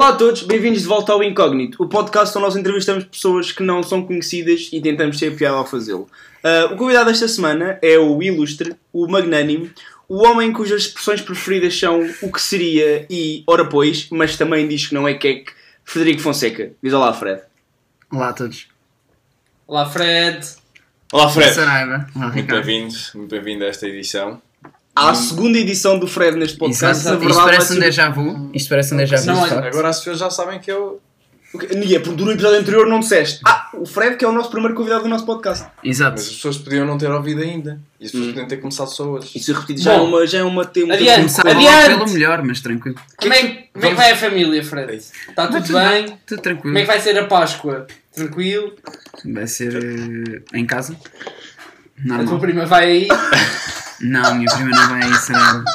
[0.00, 3.62] Olá a todos, bem-vindos de volta ao Incógnito, o podcast onde nós entrevistamos pessoas que
[3.62, 6.08] não são conhecidas e tentamos ser piada ao fazê-lo.
[6.42, 9.68] Uh, o convidado desta semana é o ilustre, o magnânimo,
[10.08, 14.86] o homem cujas expressões preferidas são o que seria e ora pois, mas também diz
[14.86, 15.52] que não é queque,
[15.84, 16.72] Frederico Fonseca.
[16.82, 17.42] Diz olá, Fred.
[18.10, 18.68] Olá a todos.
[19.66, 20.48] Olá, Fred.
[21.12, 21.60] Olá, Fred.
[21.60, 22.64] Olá, Muito Ricardo.
[22.64, 24.40] bem-vindo, muito bem-vindo a esta edição.
[24.94, 27.06] Há a segunda edição do Fred neste podcast.
[27.06, 27.22] Exato.
[27.24, 28.50] na Isto parece um déjà vu.
[28.52, 29.26] Isto parece um déjà vu.
[29.26, 29.44] Não.
[29.44, 31.00] Agora as pessoas já sabem que eu.
[31.84, 33.40] E é porque no episódio anterior não disseste.
[33.44, 35.66] Ah, o Fred que é o nosso primeiro convidado do nosso podcast.
[35.82, 36.12] Exato.
[36.12, 37.80] Mas as pessoas podiam não ter ouvido ainda.
[37.98, 38.32] E as pessoas Hum.
[38.32, 39.30] podiam ter começado só hoje.
[39.36, 40.94] Isso repetido já é Bom, uma, já é uma tema.
[40.94, 41.40] adiante.
[41.40, 41.88] Adiante.
[41.98, 42.96] pelo melhor, mas tranquilo.
[43.16, 44.96] Como é, que- como é que vai a família, Fred?
[44.96, 46.04] Está tudo bem?
[46.06, 46.78] Tudo Como tranquilo.
[46.78, 47.86] é que vai ser a Páscoa?
[48.14, 48.72] Tranquilo?
[49.24, 49.74] Vai ser
[50.54, 50.92] eh, em casa?
[50.94, 52.38] A tua Normal.
[52.38, 53.08] prima vai aí?
[54.00, 55.00] Não, a minha prima não vai.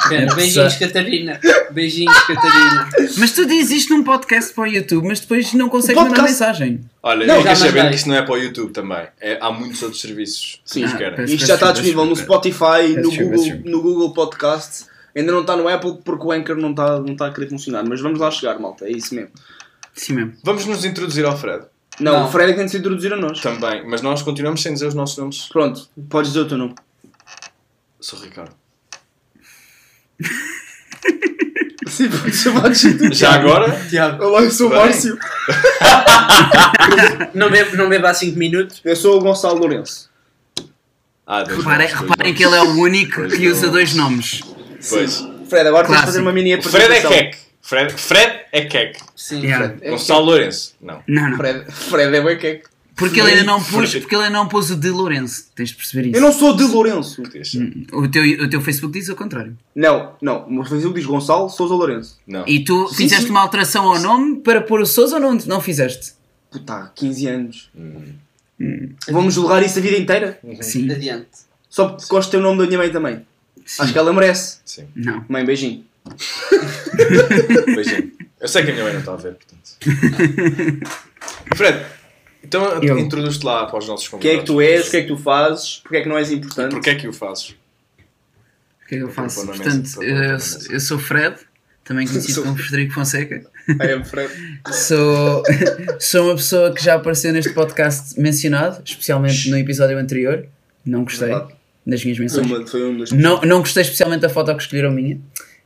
[0.09, 1.39] Pera, Apesar- beijinhos, Catarina.
[1.71, 2.89] Beijinhos, Catarina.
[3.17, 6.31] Mas tu dizes isto num podcast para o YouTube, mas depois não consegues mandar podcast-
[6.43, 6.81] mensagem.
[7.03, 9.05] Olha, Não, já sabendo que isto não é para o YouTube também.
[9.21, 10.61] É- há muitos outros serviços.
[10.65, 10.79] Sim.
[10.81, 11.15] que Ah, nos querem.
[11.17, 14.13] peço- Isto já está peço- disponível no peço- Spotify, no peço- Google, peço- no Google
[14.13, 14.87] Podcasts.
[15.15, 17.83] Ainda não está no Apple porque o Anchor não está, não está a querer funcionar.
[17.87, 18.85] Mas vamos lá chegar, malta.
[18.85, 19.29] É isso mesmo.
[19.93, 20.33] Sim mesmo.
[20.43, 21.63] Vamos nos introduzir ao Fred.
[21.99, 22.25] Não, Não.
[22.25, 23.39] o Fred é que tem de se introduzir a nós.
[23.39, 23.87] Também.
[23.87, 25.47] Mas nós continuamos sem dizer os nossos nomes.
[25.47, 26.75] Pronto, podes dizer o teu nome.
[28.05, 28.55] Sou Ricardo.
[31.87, 33.83] Sim, podes chamar de Já agora?
[33.89, 34.77] Tiago, Olá, eu sou o Bem.
[34.79, 35.17] Márcio.
[37.33, 38.79] não bebe, não bebe há 5 minutos?
[38.85, 40.07] Eu sou o Gonçalo Lourenço.
[41.25, 42.37] Ah, dois Reparem, nomes, dois reparem nomes.
[42.37, 43.73] que ele é o único Dois que usa nomes.
[43.73, 44.41] dois nomes.
[44.87, 45.17] Pois.
[45.49, 46.05] Fred, agora tens de Clássico.
[46.05, 47.11] fazer uma mini O Fred é apresentação.
[47.11, 47.37] Keck.
[47.59, 48.99] Fred, Fred é Keck.
[49.15, 49.41] Sim.
[49.41, 49.65] Yeah.
[49.69, 50.75] Fred, é Gonçalo Lourenço.
[50.79, 51.01] Não.
[51.07, 51.37] Não, não.
[51.37, 52.61] Fred, Fred é bué que
[52.95, 55.47] Porque ele ainda não pôs, porque ele ainda não pôs o de Lourenço.
[55.53, 56.17] Tens de perceber isso.
[56.17, 57.21] Eu não sou de Lourenço.
[57.43, 57.73] Ser.
[57.91, 59.57] O teu, o teu Facebook diz o contrário.
[59.75, 60.45] Não, não.
[60.45, 62.17] O meu Facebook diz Gonçalo Sousa Lourenço.
[62.25, 62.45] Não.
[62.47, 63.31] E tu Sim, fizeste sim.
[63.31, 66.13] uma alteração ao nome para pôr o Sousa ou não, não fizeste?
[66.49, 67.69] Puta, 15 anos.
[67.77, 68.93] Hum.
[69.09, 70.39] Vamos julgar isso a vida inteira?
[70.61, 70.89] Sim.
[70.89, 71.27] Adiante.
[71.69, 73.25] Só porque gosto de ter o nome da minha mãe também.
[73.65, 73.83] Sim.
[73.83, 74.59] Acho que ela merece.
[74.63, 74.87] Sim.
[74.95, 75.25] Não.
[75.27, 75.83] Mãe, beijinho.
[77.65, 78.11] Beijinho.
[78.39, 79.75] Eu sei que a minha mãe não está a ver, portanto.
[81.55, 81.85] Fred,
[82.47, 82.97] então Eu.
[82.99, 84.41] introduz-te lá para os nossos Quem é convidados.
[84.41, 84.87] que tu és?
[84.87, 85.79] O que é que tu fazes?
[85.83, 86.71] Porque é que não és importante?
[86.71, 87.49] Porquê é que o fazes?
[87.49, 89.45] O que é que eu faço?
[89.45, 90.37] Portanto, eu,
[90.69, 91.35] eu sou Fred,
[91.83, 93.43] também conhecido como Frederico Fonseca.
[93.67, 94.31] I am Fred.
[94.71, 95.43] Sou,
[95.99, 100.45] sou uma pessoa que já apareceu neste podcast mencionado, especialmente no episódio anterior.
[100.85, 101.53] Não gostei Verdade.
[101.85, 102.45] das minhas Foi, menções.
[102.45, 103.11] uma, foi um dos.
[103.11, 105.19] Não, não gostei especialmente da foto que escolheram minha.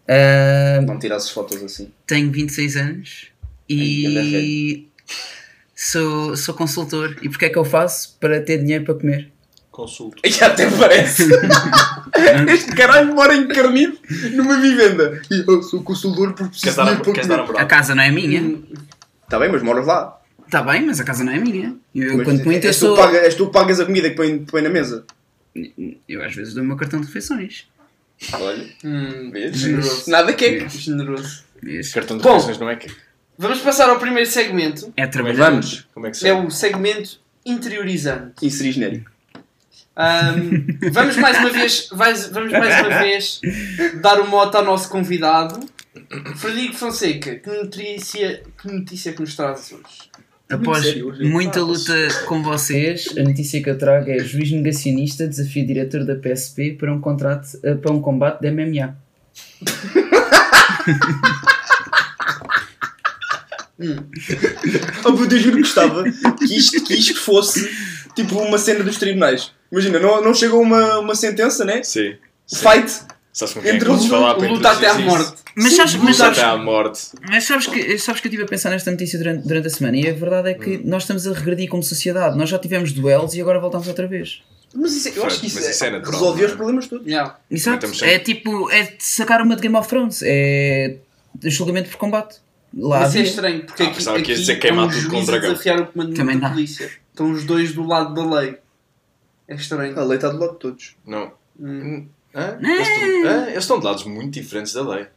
[0.07, 1.91] Ah, Não tirasses fotos assim.
[2.07, 3.27] tenho 26 anos
[3.69, 4.87] e
[5.83, 7.15] sou, sou consultor.
[7.21, 8.17] E porquê é que eu faço?
[8.19, 9.31] Para ter dinheiro para comer.
[9.71, 10.21] Consulto.
[10.25, 11.23] E até parece.
[12.53, 13.97] este caralho mora encarnido
[14.33, 15.21] numa vivenda.
[15.31, 18.59] E eu sou consultor por Queres dar, a, queres dar a casa não é minha.
[19.23, 20.19] Está bem, mas moras lá.
[20.45, 21.75] Está bem, mas a casa não é minha.
[21.95, 22.95] Eu, Mas quanto muito, és, tu sou.
[22.95, 25.05] que paga- és tu que pagas a comida que põe, põe na mesa.
[26.07, 27.67] Eu às vezes dou o meu cartão de refeições.
[28.33, 29.55] Olha, Hum, vês?
[29.55, 30.09] generoso.
[30.09, 30.67] Nada que é.
[30.69, 31.43] Generoso.
[31.63, 31.93] Isso.
[31.93, 32.91] Cartão de refeições não é que.
[33.39, 34.93] Vamos passar ao primeiro segmento.
[34.97, 35.49] É é trabalhar.
[35.51, 35.87] Vamos.
[35.93, 36.45] Como é que se É chama?
[36.47, 38.45] o segmento interiorizante.
[38.45, 39.09] Inserir genérico.
[39.95, 43.39] Ahm, vamos mais uma vez, vais- vamos mais uma vez
[44.01, 45.59] dar o mote ao nosso convidado,
[46.37, 47.35] Frederico Fonseca.
[47.35, 50.09] Que notícia, que notícia que nos traz hoje?
[50.49, 51.23] Após sério hoje.
[51.25, 51.93] muita luta
[52.27, 56.91] com vocês, a notícia que eu trago é juiz negacionista desafia diretor da PSP para
[56.93, 58.97] um, contrato, eh, para um combate de MMA.
[65.05, 67.69] Oh, puto, eu juro que gostava que isto, que isto fosse
[68.15, 69.51] tipo uma cena dos tribunais.
[69.71, 71.81] Imagina, não, não chegou uma, uma sentença, né?
[71.83, 72.15] Sim.
[72.45, 72.57] sim.
[72.57, 72.91] Fight.
[73.31, 75.33] Sabes com quem é Entre podes o- falar O para luta até à morte.
[75.55, 77.01] Mas sabes, mas Luta sabes, até à morte.
[77.29, 79.97] mas sabes que, sabes que eu estive a pensar nesta notícia durante, durante a semana
[79.97, 80.81] e a verdade é que Hum.
[80.85, 82.37] nós estamos a regredir como sociedade.
[82.37, 84.41] Nós já tivemos duelos e agora voltamos outra vez.
[84.73, 86.51] Mas isso, é- eu acho que isso, isso é natural, resolvia não é?
[86.51, 87.07] os problemas todos.
[87.07, 87.37] Yeah.
[87.49, 87.87] Exato.
[88.03, 90.21] É tipo, é de sacar uma de Game of Thrones.
[90.23, 90.97] É
[91.43, 92.37] julgamento por combate.
[92.73, 95.87] Lá Mas é estranho, porque Ah, aqui, que aqui tudo com juiz a desafiar o
[95.87, 96.91] comandante Também da polícia.
[97.09, 98.57] Estão os dois do lado da lei.
[99.47, 99.99] É estranho.
[99.99, 100.95] A lei está do lado de todos.
[101.05, 101.31] Não.
[101.59, 102.07] Hum.
[102.33, 102.59] Hã?
[102.61, 103.45] Eles, estão, hã?
[103.47, 105.07] Eles estão de lados muito diferentes da lei.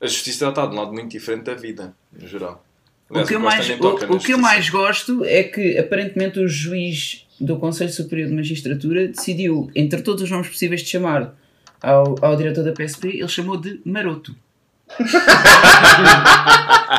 [0.00, 2.64] A justiça está de um lado muito diferente da vida, no geral.
[3.10, 6.48] O Aliás, que, eu mais, o, o que eu mais gosto é que aparentemente o
[6.48, 11.34] juiz do Conselho Superior de Magistratura decidiu, entre todos os nomes possíveis de chamar
[11.82, 14.34] ao, ao diretor da PSP, ele chamou de Maroto.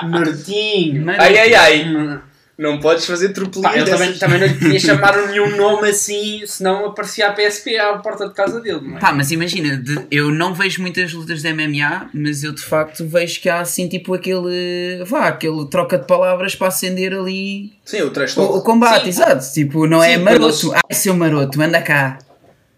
[0.10, 1.10] Martinho.
[1.10, 2.20] Ai ai ai!
[2.58, 7.28] Não podes fazer eu também, também não lhe podia chamar nenhum nome assim, senão aparecia
[7.28, 9.00] a PSP à porta de casa dele, não é?
[9.00, 13.04] Pá, mas imagina, de- eu não vejo muitas lutas de MMA, mas eu de facto
[13.08, 15.04] vejo que há assim tipo aquele.
[15.06, 19.10] vá, aquele troca de palavras para acender ali Sim, o trash o, o combate, Sim.
[19.10, 19.54] exato.
[19.54, 20.44] Tipo, não é Sim, maroto.
[20.68, 22.20] quando Ai, seu maroto, anda cá.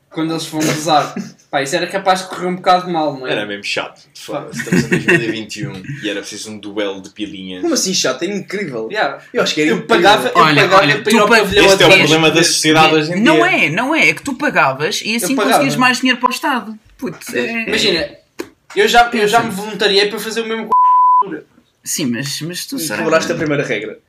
[0.09, 1.13] Quando eles vão rezar.
[1.53, 3.31] Pá, isso era capaz de correr um bocado mal, não é?
[3.31, 4.01] Era mesmo chato.
[4.15, 7.61] Foda-se, Estamos em 2021 e era preciso um duelo de pilinhas.
[7.61, 8.23] Como assim chato?
[8.23, 8.89] É incrível.
[8.91, 9.23] Yeah.
[9.31, 9.95] Eu acho que era Eu incrível.
[9.95, 12.31] pagava, eu Olha, pagava olha, para ir tu ao pavilhão Este é o a problema
[12.31, 13.23] da sociedade hoje em dia.
[13.23, 14.09] Não é, não é.
[14.09, 16.79] É que tu pagavas e assim conseguias mais dinheiro para o Estado.
[16.97, 17.67] Putz, é...
[17.67, 18.09] Imagina,
[18.75, 21.37] eu já, eu já me voluntariei para fazer o mesmo com
[21.83, 23.03] Sim, mas, mas tu sabes.
[23.03, 23.99] Quebraste a primeira regra.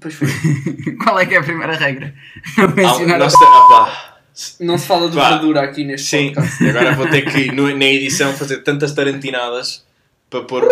[0.00, 0.26] Pois foi.
[1.04, 2.12] Qual é que é a primeira regra?
[2.58, 3.28] Não mencionar ah,
[3.68, 4.19] pá.
[4.60, 6.68] Não se fala de verdura aqui neste Sim, podcast.
[6.68, 9.84] agora vou ter que no- na edição fazer tantas tarantinadas
[10.28, 10.68] para pôr.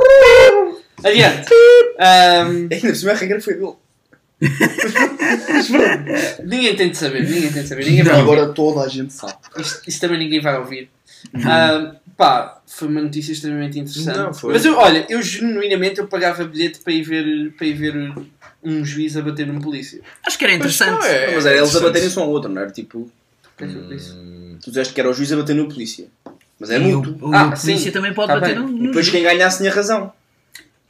[1.05, 1.49] Adiante.
[1.99, 3.73] Ainda por cima a regra foi dele.
[6.45, 7.85] ninguém tem de saber, ninguém tem de saber.
[7.85, 8.33] Ninguém vai ouvir.
[8.33, 9.35] Agora toda a gente sabe.
[9.59, 10.89] Isto, isto também ninguém vai ouvir.
[11.35, 14.17] Ahm, pá, foi uma notícia extremamente interessante.
[14.17, 14.53] Não, foi.
[14.55, 18.13] Mas eu, olha, eu genuinamente eu pagava bilhete para ir ver, para ir ver
[18.63, 20.01] um juiz a bater num polícia.
[20.27, 20.91] Acho que era interessante.
[20.93, 22.71] não, é- Mas era eles a baterem-se um ao outro, não era?
[22.71, 23.11] Tipo,
[23.65, 26.09] Hum, tu disseste que era o juiz a bater no polícia.
[26.61, 27.29] Mas é E o, mútuo.
[27.29, 27.91] o, Ah, o polícia sim.
[27.91, 28.65] também pode Tá bater bem.
[28.65, 28.73] no.
[28.73, 30.13] no Depois quem ganhasse tinha razão.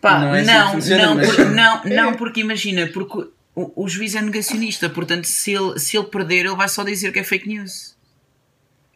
[0.01, 3.85] Pá, Não não, é assim não, funciona, mas- por- não, não, porque imagina, porque o,
[3.85, 7.19] o juiz é negacionista, portanto, se ele, se ele perder, ele vai só dizer que
[7.19, 7.97] é fake news.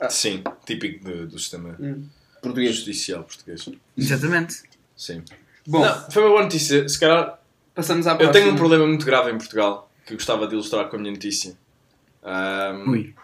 [0.09, 2.05] Sim, típico de- do sistema Hum.
[2.41, 2.77] Português.
[2.77, 3.69] judicial português.
[3.97, 4.63] Exatamente.
[4.97, 5.23] Sim.
[5.67, 6.89] Bom, Não, foi uma boa notícia.
[6.89, 7.39] Se calhar
[7.75, 10.89] passamos à eu tenho um problema muito grave em Portugal que eu gostava de ilustrar
[10.89, 11.57] com a minha notícia.
[12.25, 13.15] Ahm, Ui.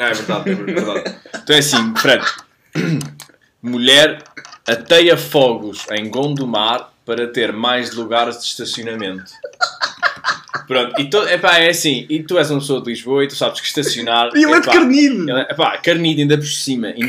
[0.00, 1.14] Não, é verdade, é verdade.
[1.42, 2.24] Então é assim, Fred.
[3.62, 4.22] Mulher
[4.66, 9.24] ateia fogos em Gondomar para ter mais lugares de estacionamento.
[10.66, 13.34] Pronto, e tu, epá, é assim, e tu és uma pessoa de Lisboa e tu
[13.34, 14.30] sabes que estacionar.
[14.34, 16.88] E ele é de ele é- Epá, carnido ainda por cima.
[16.88, 17.08] Ainda por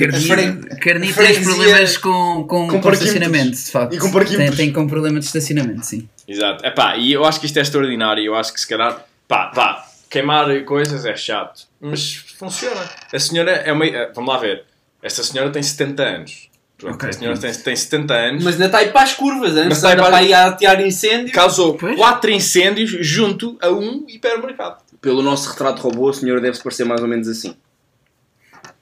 [0.79, 3.93] Carnito freguesia- tem problemas com, com, Com com estacionamento, de facto.
[3.93, 4.57] E com parquímetros.
[4.57, 6.09] tem, tem com problema de estacionamento, sim.
[6.27, 6.65] Exato.
[6.65, 8.23] Epá, e eu acho que isto é extraordinário.
[8.23, 11.63] Eu acho que se calhar, pá, pá, queimar coisas é chato.
[11.79, 12.87] Mas funciona.
[13.11, 13.85] A senhora é uma.
[13.87, 14.65] eh, Vamos lá ver.
[15.01, 16.49] Esta senhora tem 70 anos.
[16.77, 18.43] Pronto, Ok, a senhora tem, tem 70 anos.
[18.43, 20.79] Mas ainda está aí para as curvas, antes Mas está para- para aí a atear
[20.81, 21.31] incêndio.
[21.33, 21.95] causou Pois.
[21.95, 24.77] quatro incêndios junto a um hipermercado.
[24.99, 27.55] Pelo nosso retrato robô, a senhora deve-se parecer mais ou menos assim.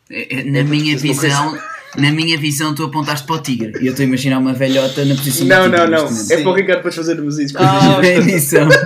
[0.09, 1.57] É, é, Na minha visão,
[1.97, 3.71] na minha visão, tu apontaste para o tigre.
[3.81, 6.25] E eu estou a imaginar uma velhota na posição do Não, tigre não, não.
[6.31, 7.56] É para o Ricardo depois fazer os isso.
[7.57, 8.68] Ah, Na edição.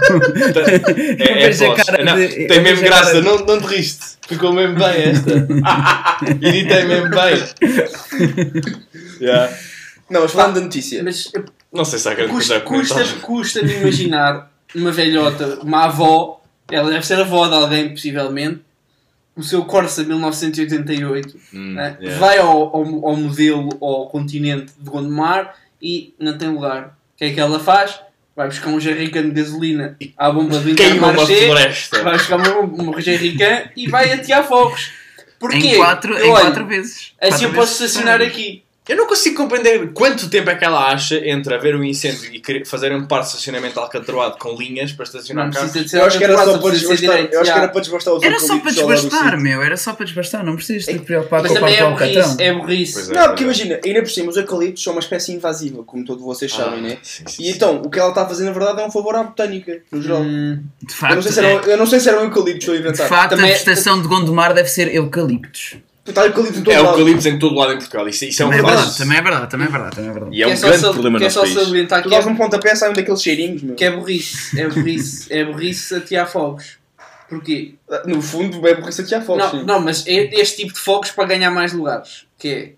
[1.20, 4.04] É, é cara Não, de- tem mesmo graça, de- não, não te riste.
[4.28, 5.32] Ficou mesmo bem esta.
[6.42, 7.44] Editei mesmo bem.
[9.22, 9.54] Yeah.
[10.10, 11.04] Não, mas falando da notícia.
[11.04, 15.60] Mas eu- Não sei se há grande custa, coisa a custa, custa-me imaginar uma velhota,
[15.62, 16.42] uma avó,
[16.72, 18.62] ela deve ser avó de alguém, possivelmente,
[19.36, 21.98] o seu Corsa 1988, Hum, né?
[22.00, 22.20] yeah.
[22.20, 26.98] vai ao, ao, ao modelo, ao continente de Gondomar e não tem lugar.
[27.16, 28.00] O que é que ela faz?
[28.36, 32.04] Vai buscar um jerrycan de gasolina à bomba do Queima uma Intermarché, floresta.
[32.04, 34.92] vai buscar uma, um jerrycan e vai atear fogos.
[35.40, 35.58] Porquê?
[35.58, 37.12] Em quatro, Eu em olho, quatro vezes.
[37.22, 37.96] Assim Quatro eu posso vezes.
[37.96, 38.64] estacionar aqui.
[38.88, 42.66] Eu não consigo compreender quanto tempo é que ela acha entre haver um incêndio e
[42.66, 45.94] fazer um par de estacionamento alcatroado com linhas para estacionar Não carros.
[45.94, 46.98] Eu acho que era só para desbastar.
[46.98, 47.64] direito, Eu acho que já.
[47.64, 49.62] era para desbastar os Era só para eucaliptos desbastar, meu.
[49.64, 50.44] Era só para desbastar.
[50.46, 52.46] Não precisas te preocupar Mas com o também é papel burrice, cartão.
[52.46, 53.12] é burrice.
[53.12, 53.14] É.
[53.14, 56.52] Não, porque imagina, ainda por cima, os eucaliptos são uma espécie invasiva, como todos vocês
[56.56, 56.98] Ah, sabem, né?
[57.40, 59.80] E então, o que ela está a fazer na verdade é um favor à botânica,
[59.94, 60.22] no geral.
[60.22, 62.20] Hum, De Eu, facto, não sei se era, é- um- eu não sei se era
[62.20, 63.08] um eucalipto, estou a de inventar.
[63.08, 65.78] facto a é- vegetação de Gondomar deve ser eucaliptos.
[66.06, 66.88] Está eucalipto em todo É lado.
[67.00, 68.08] eucaliptos em todo lado em Portugal.
[68.10, 68.98] Isso, isso é um Também é verdade.
[68.98, 70.36] também é verdade, também é verdade, também é verdade.
[70.36, 71.68] E é que um só grande sal- problema que é no só nosso país.
[71.68, 73.76] salientar Tu é, dás um pontapé, saem daqueles cheirinhos, meu.
[73.76, 74.60] que é burrice.
[74.60, 75.34] É burrice.
[75.34, 76.78] É burrice atear fogos.
[77.30, 77.76] Porquê?
[78.06, 79.64] No fundo, é burrice aqui à fogo, Não, sim.
[79.64, 82.26] não, mas é este tipo de fogos para ganhar mais lugares.
[82.38, 82.76] Que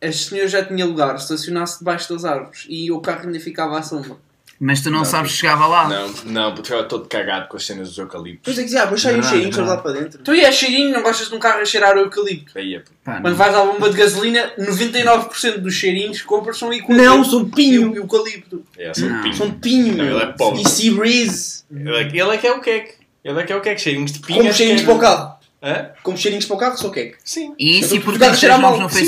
[0.00, 0.06] é.
[0.08, 3.82] As senhoras já tinha lugar, estacionasse debaixo das árvores e o carro ainda ficava à
[3.82, 4.16] sombra.
[4.64, 5.88] Mas tu não, Não, sabes que chegava lá.
[5.88, 8.54] Não, não, porque eu todo cagado com as cenas dos eucaliptos.
[8.54, 9.76] Depois é que ah, saem uns Verdade, cheirinhos verdade.
[9.76, 10.22] lá para dentro.
[10.22, 12.56] Tu és cheirinho, não gostas de um carro a cheirar o eucalipto.
[12.56, 12.90] Aí é, pô.
[13.02, 13.22] Pá, não.
[13.22, 16.94] Quando vais à bomba de gasolina, 99% dos cheirinhos que compras são eucalipto.
[17.04, 17.92] Não, são pinho.
[17.92, 18.64] E eucalipto.
[18.78, 19.22] É, são Não.
[19.22, 19.34] pinho.
[19.34, 20.62] São pinho, Não, ele é pobre.
[20.62, 21.64] E sea breeze.
[21.68, 22.94] Ele é, ele é que é o queque.
[23.24, 23.80] Ele é que é o queque.
[23.80, 24.38] Cheirinhos de pinho.
[24.42, 25.34] Como cheirinhos que para é- o carro.
[25.60, 25.90] Hã?
[26.04, 27.16] Como cheirinhos para o carro, só o que é que?
[27.24, 27.52] Sim.
[27.58, 29.04] E isso e tô- por tu tantos estás a cheirar nomes mal, no sim.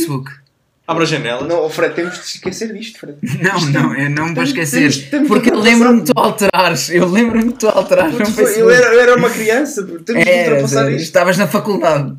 [0.87, 1.47] Abra a janela.
[1.47, 3.17] Não, oh, Fred, temos de esquecer disto, Fred.
[3.43, 4.81] Não, não, eu não vou esquecer.
[4.81, 6.91] temos- temos porque que eu lembro-me de tu alterares.
[6.91, 10.29] Eu lembro-me de tu alterares Puto, foi- eu, era, eu era uma criança, temos de
[10.31, 11.03] Eras, ultrapassar isto.
[11.05, 12.14] Estavas na faculdade.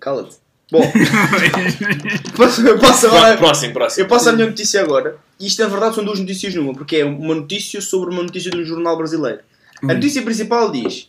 [0.00, 0.34] Cala-te.
[0.72, 0.82] Bom,
[2.36, 3.36] passo- eu passo agora.
[3.36, 4.04] Próximo, próximo.
[4.04, 5.16] Eu passo a minha notícia agora.
[5.38, 8.50] E isto, na verdade, são duas notícias numa, porque é uma notícia sobre uma notícia
[8.50, 9.40] de um jornal brasileiro.
[9.82, 11.08] A notícia principal diz: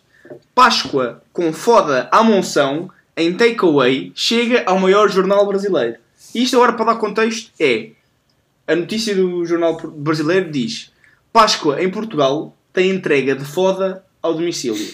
[0.54, 5.96] Páscoa com foda à monção em takeaway chega ao maior jornal brasileiro.
[6.38, 7.90] E isto agora para dar contexto é
[8.68, 10.92] a notícia do jornal brasileiro diz:
[11.34, 14.88] Páscoa em Portugal tem entrega de foda ao domicílio.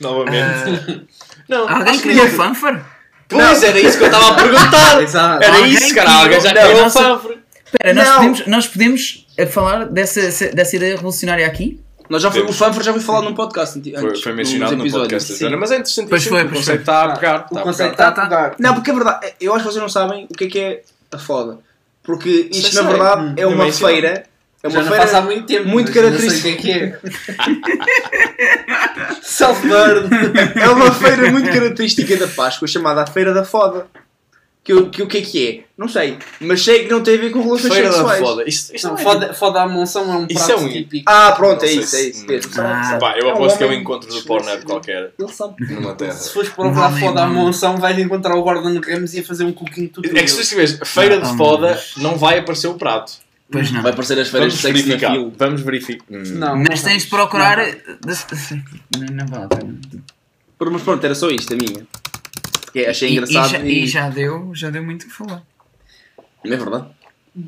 [0.00, 1.06] Novamente.
[1.48, 2.30] Não, Alguém que queria não.
[2.30, 2.80] fanfare?
[3.28, 5.00] Pois, era isso que eu estava a perguntar.
[5.02, 5.44] Exato.
[5.44, 6.10] Era Alguém isso, cara.
[6.12, 7.38] Alguém já queria nossa- favre.
[7.64, 11.80] Espera, nós podemos, nós podemos falar dessa, dessa ideia revolucionária aqui?
[12.08, 12.52] Nós já foi, o.
[12.52, 15.02] Fanfer já foi falado num podcast antes, Foi, foi mencionado episódios.
[15.02, 15.40] podcast da Sim.
[15.44, 16.94] Joana, mas é interessante Pois foi, o pois conceito foi.
[16.94, 17.38] está a pegar.
[17.38, 18.08] O está a conceito pegar.
[18.08, 18.54] está a pegar.
[18.58, 20.82] Não, porque é verdade, eu acho que vocês não sabem o que é que é
[21.12, 21.58] a foda.
[22.02, 24.24] Porque isto, na verdade, Hum, é uma feira.
[24.62, 25.20] É uma faço há feira.
[25.22, 25.68] muito tempo.
[25.68, 26.98] muito mas não sei o que é que é.
[29.22, 30.08] Self-burn.
[30.60, 33.86] É uma feira muito característica da Páscoa chamada a Feira da Foda.
[34.68, 35.64] Que, o que é que é?
[35.78, 36.18] Não sei.
[36.40, 38.20] Mas sei que não tem a ver com relações Feira da sexuais.
[38.20, 38.44] foda.
[38.46, 40.68] Isto, isto Não, não é foda, foda à monção é um Isso prato é um-
[40.70, 41.04] típico.
[41.10, 42.60] Ah, pronto, é Não sei isso, é isso.
[42.60, 42.98] Ah.
[43.00, 45.54] Pá, eu É um aposto que é um encontro do Pornhub qualquer Ele sabe.
[45.72, 46.12] numa terra.
[46.12, 47.32] Se fores procurar Não, foda à não.
[47.34, 50.24] monção, vais encontrar o Gordon Ramos e a fazer um cooking É tutorial.
[50.24, 53.12] que se tu escreves feira Não, de não, foda, não vai aparecer o prato.
[53.50, 53.80] Pois não.
[53.80, 55.30] Vai aparecer as feiras Vamos de sexo na.
[55.38, 56.04] Vamos verificar.
[56.10, 56.22] Hum.
[56.34, 57.56] Não, Mas tens de procurar.
[57.56, 57.64] Não
[59.26, 59.74] vale a pena.
[60.70, 61.86] Mas pronto, era só isto, a minha.
[62.70, 63.84] Porque achei E, e engraçado já, e...
[63.84, 65.42] e já deu, já deu muito o que falar.
[66.44, 66.86] Não é verdade?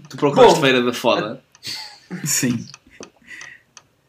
[0.08, 0.60] Tu procuraste Bom.
[0.60, 1.42] Feira da Foda.
[2.24, 2.66] Sim.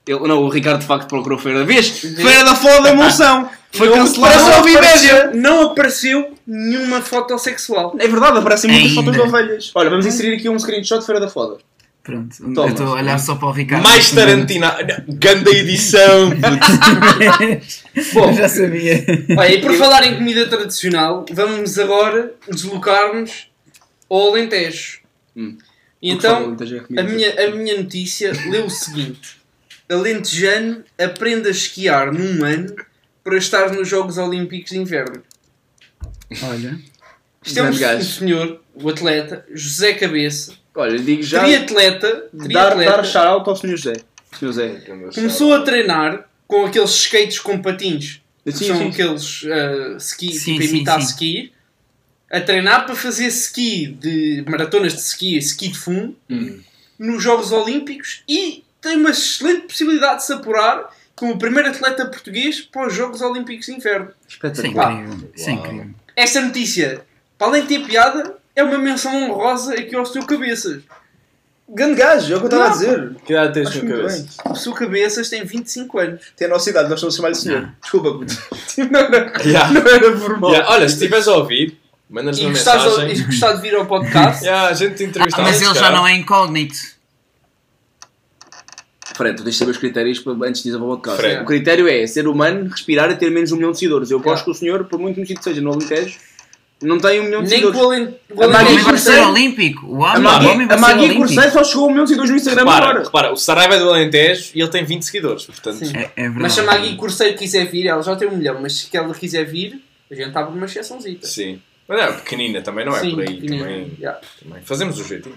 [0.08, 1.88] Ele, não, o Ricardo de facto procurou Feira da Vez.
[2.00, 3.50] Feira da Foda, Monção!
[3.74, 5.32] Foi Não cancelado apareceu- ao Vimédia!
[5.34, 7.96] Não apareceu nenhuma foto sexual.
[8.00, 9.02] É verdade, aparecem muitas Ainda.
[9.02, 9.72] fotos de ovelhas.
[9.76, 11.58] Olha, vamos inserir aqui um screenshot de Feira da Foda.
[12.04, 12.36] Pronto.
[12.38, 12.68] Toma.
[12.68, 13.84] Eu estou a olhar só para o Ricardo.
[13.84, 14.76] Mais Tarantina.
[15.08, 16.32] Ganda edição.
[18.14, 18.34] Bom.
[18.34, 19.06] já sabia.
[19.38, 23.48] Olha, e por falar em comida tradicional, vamos agora deslocar-nos
[24.10, 25.00] ao Alentejo.
[25.36, 25.58] Hum.
[26.02, 29.38] E então, gente a minha, a minha notícia leu o seguinte:
[29.88, 32.76] Alentejano aprende a esquiar num ano
[33.24, 35.22] para estar nos Jogos Olímpicos de Inverno.
[36.42, 36.80] Olha.
[37.44, 38.00] Isto é um, Grande gajo.
[38.00, 41.42] um senhor, o atleta, José Cabeça, Olha, digo já.
[41.44, 43.68] triatleta, Dar, triatleta dar shout-out ao Sr.
[43.70, 43.94] José.
[44.34, 44.46] Sr.
[44.48, 44.82] José.
[45.14, 48.22] começou a treinar com aqueles skates com patins.
[48.46, 48.88] que Sim, são sim.
[48.90, 51.08] aqueles uh, ski, Sim, tipo sim, imitar sim.
[51.08, 51.54] ski.
[52.30, 56.62] A treinar para fazer ski de maratonas de ski, ski de fundo, Hum.
[56.98, 62.06] nos Jogos Olímpicos e tem uma excelente possibilidade de se apurar como o primeiro atleta
[62.06, 64.12] português para os Jogos Olímpicos de Inverno.
[64.28, 65.04] Espetacular.
[65.38, 65.90] é incrível.
[66.16, 67.02] Esta notícia,
[67.38, 70.82] para além de ter piada, é uma menção honrosa aqui ao seu cabeças.
[71.74, 72.74] Grande gajo, é o que eu estava a Não.
[72.74, 73.16] dizer.
[73.26, 74.18] Que idade tens Acho muito cabeça?
[74.44, 74.52] bem.
[74.52, 76.22] O seu cabeças tem 25 anos.
[76.36, 77.70] Tem a nossa idade, nós estamos a chamar-lhe senhor.
[77.82, 78.36] Desculpa, puto.
[78.92, 79.72] Não era, Yeah.
[79.72, 80.52] não era formal.
[80.52, 81.78] Yeah, Olha, se estiveres a ouvir,
[82.10, 83.18] mandas E uma gostares de- mensagem.
[83.18, 86.06] e gostar de vir ao podcast, Yeah, a gente te Ah, mas ele já não
[86.06, 86.76] é incógnito.
[89.16, 91.22] Fred, tu tens de saber os critérios para- antes de ir ao podcast.
[91.22, 91.42] Fred.
[91.44, 94.10] O critério é ser humano, respirar e ter menos de um milhão de seguidores.
[94.12, 94.46] Eu aposto Yeah.
[94.46, 96.18] que o senhor, por muito conhecido que seja no Alentejo,
[96.82, 98.10] não tem um milhão de nem seguidores.
[98.34, 99.86] com o Magui homem Cruzeiro- olímpico.
[100.06, 101.16] A o Magui, homem a.
[101.16, 103.04] Cruzeiro só chegou a um milhão de seguidores no Instagram Repara, agora.
[103.06, 105.46] repara, o Saraiva é do Alentejo e ele tem 20 seguidores.
[105.46, 105.96] Portanto, Sim.
[105.96, 106.40] É, é verdade.
[106.42, 109.14] Mas se a Magui Corseiro quiser vir, ela já tem um milhão, mas se ela
[109.14, 111.28] quiser vir, a gente está por uma exceçãozita.
[111.28, 111.60] sim.
[111.88, 113.36] Mas é pequenina, também não é Sim, por aí.
[113.36, 113.64] pequenina.
[113.66, 114.20] Também, Yeah.
[114.42, 115.36] também fazemos o jeitinho.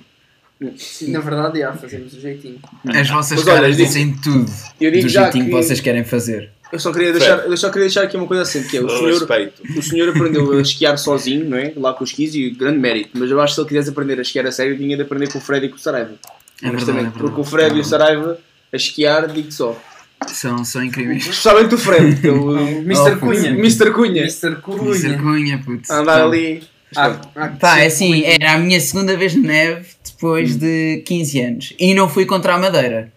[0.77, 2.61] Sim, na verdade, já, fazemos o jeitinho.
[2.89, 5.51] As vossas Mas caras dizem tudo Eu digo do jeitinho que...
[5.51, 6.51] que- vocês querem fazer.
[6.75, 8.89] Eu só queria deixar, eu só queria deixar aqui uma coisa assim, que é o
[8.89, 9.63] senhor, Respeito.
[9.79, 11.73] o senhor aprendeu a esquiar sozinho, não é?
[11.77, 13.11] Lá com os skis e grande mérito.
[13.15, 15.31] Mas eu acho que se ele quisesse aprender a esquiar a sério, tinha de aprender
[15.33, 16.11] com o Fred e com o Saraiva.
[16.11, 16.89] É verdade, Honestamente.
[16.89, 17.19] é verdade.
[17.25, 18.39] Porque o Fred e o Saraiva
[18.73, 19.81] a esquiar, digo só.
[20.29, 21.23] São, são incríveis.
[21.23, 23.13] Especialmente o Fred, é o Mr.
[23.13, 23.51] Oh, Cunha.
[23.51, 23.91] Mr.
[23.93, 24.23] Cunha.
[24.23, 24.57] Mr.
[24.57, 25.19] Cunha.
[25.19, 25.91] Cunha, putz.
[25.91, 26.63] Andar ali.
[26.97, 31.03] Ah, ah, Pá, é sim, assim, era a minha segunda vez na neve depois de
[31.07, 31.75] 15 anos.
[31.79, 33.13] E não fui contra a Madeira.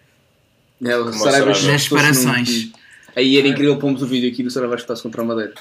[0.84, 2.70] É, o Saraiva num- separações.
[3.18, 5.54] Aí era incrível pomos o vídeo aqui do Saraiva espetar-se contra a madeira.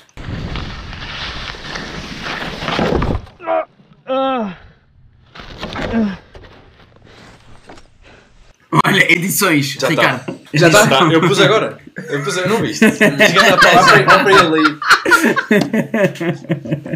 [8.86, 9.88] Olha, edições, Já tá.
[9.90, 10.40] Ricardo.
[10.54, 10.90] Já edições.
[10.90, 10.98] tá?
[11.00, 11.78] Tá, eu pus agora.
[12.10, 12.86] Eu pus, eu não viste.
[12.92, 14.04] Cheguei à Vá pausa.
[14.04, 14.78] para- ele aí.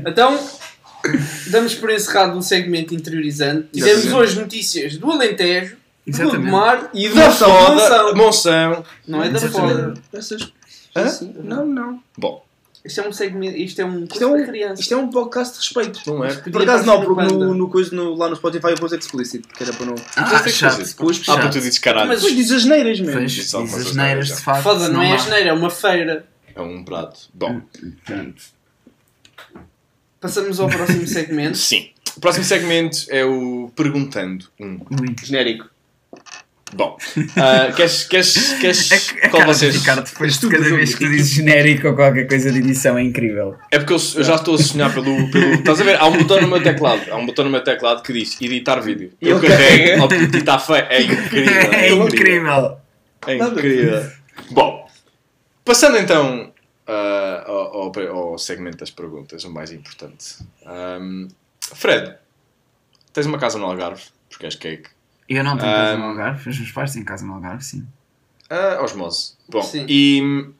[0.05, 0.37] Então,
[1.47, 3.67] damos por encerrado o segmento interiorizante.
[3.73, 6.37] Tivemos hoje notícias do Alentejo, do Exatamente.
[6.37, 8.13] Gondomar E da do Foda.
[8.15, 8.85] Monção.
[9.07, 9.39] Não é da.
[9.39, 9.93] Foda.
[10.13, 10.51] Essas...
[10.95, 11.05] Hã?
[11.43, 12.03] Não, não.
[12.17, 12.43] Bom,
[12.83, 14.81] Isto é um segmento, isto é um Isto é um, criança.
[14.81, 16.01] isto é um podcast de respeito.
[16.07, 16.33] não é?
[16.33, 19.63] Por acaso não, porque no, no, coisa, no, lá no Spotify eu pus explicit, que
[19.63, 19.95] era para não...
[20.15, 20.81] Ah, Mas chato.
[20.81, 22.07] é Pus Ah, tu dizes caralho.
[22.09, 23.13] Mas- Depois diz as neiras mesmo.
[23.13, 24.63] Pois, diz as neiras de facto.
[24.63, 25.15] Foda, não é há.
[25.15, 26.25] a geneira, é uma feira.
[26.53, 27.29] É um prato.
[27.33, 27.61] Bom,
[30.19, 31.57] Passamos ao próximo segmento.
[31.57, 31.89] sim.
[32.15, 34.79] O próximo segmento é o Perguntando um.
[35.23, 35.69] Genérico.
[36.73, 36.97] Bom,
[37.35, 39.75] ah, queres, queres, queres A, a qual vocês?
[39.75, 43.03] Ricardo, depois de Tudo cada vez que dizes genérico ou qualquer coisa de edição é
[43.03, 43.57] incrível.
[43.69, 45.53] É porque eu, eu já estou a sonhar pelo, pelo.
[45.55, 45.97] Estás a ver?
[45.99, 47.01] Há um botão no meu teclado.
[47.11, 49.11] Há um botão no meu teclado que diz editar vídeo.
[49.21, 49.49] Eu Ok.
[49.49, 50.85] carrego, ao e está feio.
[50.89, 51.73] É incrível.
[51.73, 52.77] É incrível.
[53.27, 54.11] É incrível.
[54.51, 54.87] Bom,
[55.65, 56.51] passando então
[56.87, 60.37] ah, ao, ao- ao segmento das perguntas, o mais importante.
[60.65, 61.27] Ahm,
[61.75, 62.13] Fred,
[63.13, 64.89] tens uma casa no Algarve, porque és cake.
[65.37, 67.85] Eu não tenho casa no Algarve, os meus pais têm casa no Algarve, sim.
[68.49, 69.33] Ah, osmose.
[69.49, 69.85] Bom, Sim.
[69.87, 70.51] e hum,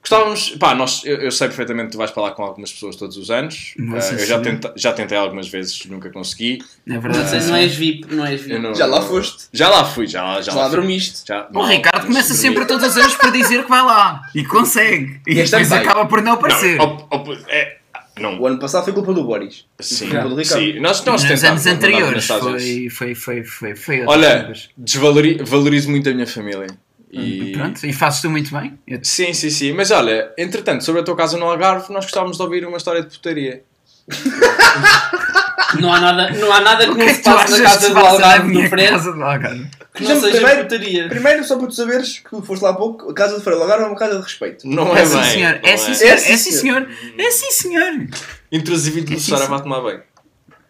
[0.00, 0.50] gostávamos.
[0.50, 3.28] Pá, nós, eu, eu sei perfeitamente que tu vais falar com algumas pessoas todos os
[3.28, 3.74] anos.
[3.80, 6.60] Ah, eu já, tenta, já tentei algumas vezes, nunca consegui.
[6.86, 7.28] É Não, verdade.
[7.30, 7.48] sei, sim.
[7.48, 8.58] não és VIP, não és VIP.
[8.60, 9.46] não- Já lá foste.
[9.52, 11.26] Já lá fui, já, lá- já, Já lá dormiste.
[11.26, 15.20] Já, O Ricardo começa sempre todos os anos para dizer que vai lá e consegue.
[15.26, 16.76] E Este depois acaba por não aparecer.
[16.76, 17.78] Não, op- op- é,
[18.18, 18.40] não.
[18.40, 19.64] O ano passado foi culpa do Boris.
[19.80, 20.60] Sim, Culpa do Ricardo.
[20.62, 20.80] sim.
[20.80, 24.70] Nós, nós Nos anos anteriores foi, foi, foi, foi, foi Olha, coisas.
[24.76, 26.66] desvalori- valorizo muito a minha família.
[27.12, 27.52] E...
[27.52, 28.76] Pronto, e fazes tu muito bem.
[28.88, 29.72] Eu- Sim, sim, sim.
[29.72, 33.02] Mas olha, entretanto, sobre a tua casa no Algarve, nós gostávamos de ouvir uma história
[33.02, 33.62] de putaria.
[35.80, 37.90] Não há nada, não há nada que O não que é se passe na casa
[37.90, 39.66] do Algarve minha do Fred do Algarve?
[39.94, 41.08] que não seja Primeiro- putaria.
[41.08, 43.60] Primeiro, só para tu saberes que tu foste lá há pouco, a casa de Freire
[43.60, 44.66] Lagar é uma casa de respeito.
[44.68, 45.30] Não É é, sim, bem.
[45.30, 45.60] senhor.
[45.62, 46.10] não É sim, senhor.
[46.12, 46.88] É É sim, senhor.
[47.18, 48.06] É sim, senhor.
[48.50, 50.00] Intrusivo de É Sara vai tomar bem.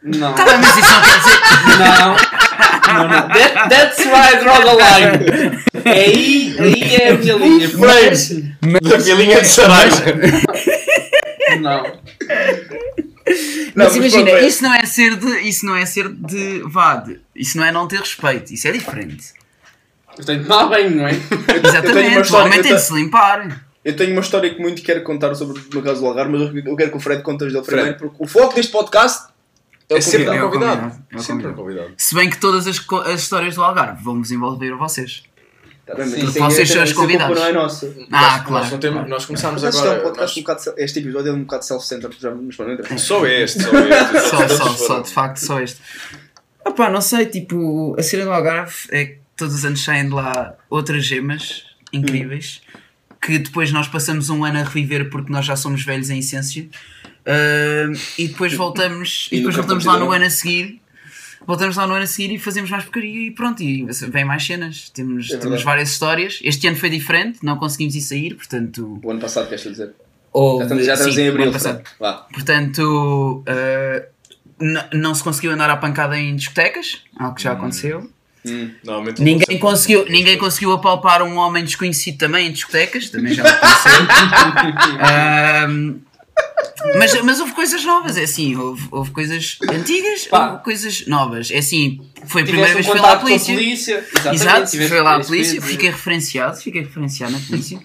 [0.03, 0.35] Não.
[0.35, 1.41] Tá bem, mas isso não quer dizer.
[1.79, 2.95] Não.
[2.95, 3.29] não, não.
[3.29, 5.63] That, that's why I draw the line.
[5.87, 7.69] É aí, aí é a minha linha.
[7.71, 8.29] Frames
[8.83, 10.05] da vilinha de Saraiva.
[11.61, 12.04] Não.
[13.27, 13.35] Não,
[13.75, 15.39] Mas mas imagina, pronto, é- isso não é ser de.
[15.49, 16.63] Isso não é ser de.
[16.67, 18.53] Vá, de, isso não é não ter respeito.
[18.53, 19.33] Isso é diferente.
[20.19, 21.13] Eu tenho de tomar banho, não é?
[21.13, 22.33] Exatamente.
[22.33, 23.65] O homem tem de se limpar.
[23.85, 26.77] Eu tenho uma história que muito quero contar sobre uma casa do Algarve, mas eu-
[26.77, 27.77] quero que o Fred conte as dele Fred.
[27.83, 29.29] primeiro, porque o foco deste podcast
[29.91, 30.39] é É o sempre convidado.
[30.39, 31.03] É o convidado.
[31.13, 31.91] é o sempre convidado.
[31.99, 35.25] Se bem que todas as, as histórias do Algarve vão-vos envolver a vocês.
[35.87, 36.25] Tá bem, Sim.
[36.27, 37.39] Vocês são os convidados.
[37.39, 37.95] não é nossa.
[38.11, 39.09] Ah, nós, claro, Nós, temos, claro.
[39.11, 40.09] nós começámos Mas isto é um agora.
[40.09, 44.29] podcast um bocado, este episódio é um bocado self-centered, já nós- Só este, só este.
[44.31, 45.81] Só, só, só, de facto, só este.
[46.67, 50.15] Opá, não sei, tipo, a cena do Algarve é que todos os anos saem de
[50.15, 52.63] lá outras gemas incríveis
[53.21, 56.67] que depois nós passamos um ano a reviver porque nós já somos velhos em essência
[57.27, 60.81] Ah, e depois voltamos e, E depois voltamos lá no ano a seguir
[61.47, 64.45] voltamos lá no ano a seguir e fazemos mais porcaria e pronto, e vem mais
[64.45, 69.01] cenas temos, É temos várias histórias, este ano foi diferente não conseguimos ir sair, portanto
[69.03, 69.93] O ano passado, queres dizer?
[70.33, 71.53] houve- Já estamos, já estamos sim, em abril.
[72.33, 73.45] Portanto,
[74.61, 78.11] n- não se conseguiu andar à pancada em discotecas, algo que já aconteceu.
[78.47, 78.71] Hum.
[78.85, 83.93] Normalmente Ninguém conseguiu, ninguém conseguiu apalpar um homem desconhecido também em discotecas, também já aconteceu.
[86.99, 90.53] mas, mas houve coisas novas, é assim, houve, houve coisas antigas, Pá.
[90.53, 91.51] houve coisas novas.
[91.51, 93.55] É assim, foi a primeira vez um que foi lá a contato com a polícia.
[93.55, 94.05] polícia.
[94.33, 97.81] Exato, foi lá tiveste polícia, que- fiquei referenciado, fiquei referenciado na polícia,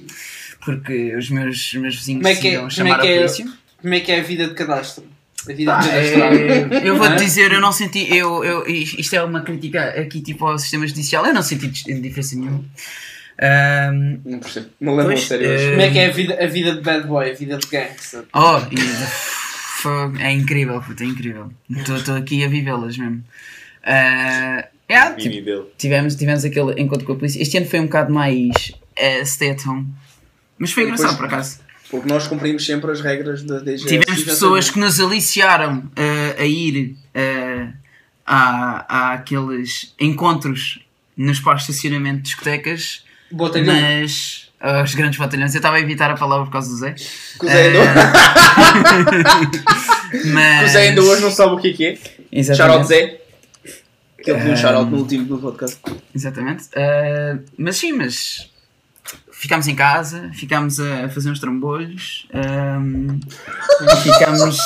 [0.63, 3.12] porque os meus, meus vizinhos Como é que é- decidiram como é chamar que a
[3.12, 3.46] é- polícia.
[3.82, 5.04] Como é que é a vida de cadastro?
[5.48, 6.36] A vida Pá, de cadastrado.
[6.36, 7.15] é, eu vou-te é?
[7.15, 11.26] dizer, eu não senti, eu, eu, isto é uma crítica aqui tipo ao sistema judicial,
[11.26, 12.63] eu não senti diferença nenhuma.
[13.41, 14.67] Ahm, Não percebo.
[14.80, 15.69] Não a Pois, sério eh, hoje.
[15.69, 18.23] Como é que é a vida, a vida de bad boy, a vida de gangster?
[18.34, 18.60] oh,
[20.19, 21.52] é incrível, puta, é incrível.
[21.69, 23.23] Estou aqui a vivê-las mesmo.
[23.84, 27.41] Ah, é, tipo, tivemos, tivemos aquele encontro com a polícia.
[27.41, 29.88] Este ano foi um bocado mais eh, stay at home.
[30.58, 31.60] Mas foi engraçado por acaso.
[31.89, 33.88] Porque nós cumprimos sempre as regras da DGS.
[33.88, 37.67] Tivemos pessoas que nos aliciaram eh, a ir eh,
[38.25, 43.74] a, àqueles encontros nos parques de estacionamento de discotecas, Botalhão.
[43.76, 44.50] mas
[44.84, 45.54] os grandes batalhões.
[45.54, 46.94] Eu estava a evitar a palavra por causa do Zé.
[47.39, 48.12] Que o Zé ainda,
[50.12, 50.70] que Mas...
[50.70, 51.98] o Zé ainda hoje não sabe o que é que é.
[52.32, 52.58] Exatamente.
[52.58, 53.22] Shout out Zé.
[54.24, 55.80] Que ele pediu um Um, shout out no último do podcast.
[56.13, 56.65] Exatamente.
[56.76, 58.50] Ah, mas sim, mas
[59.32, 63.18] ficámos em casa, ficámos a fazer uns trambolhos, ahm,
[64.04, 64.58] ficámos,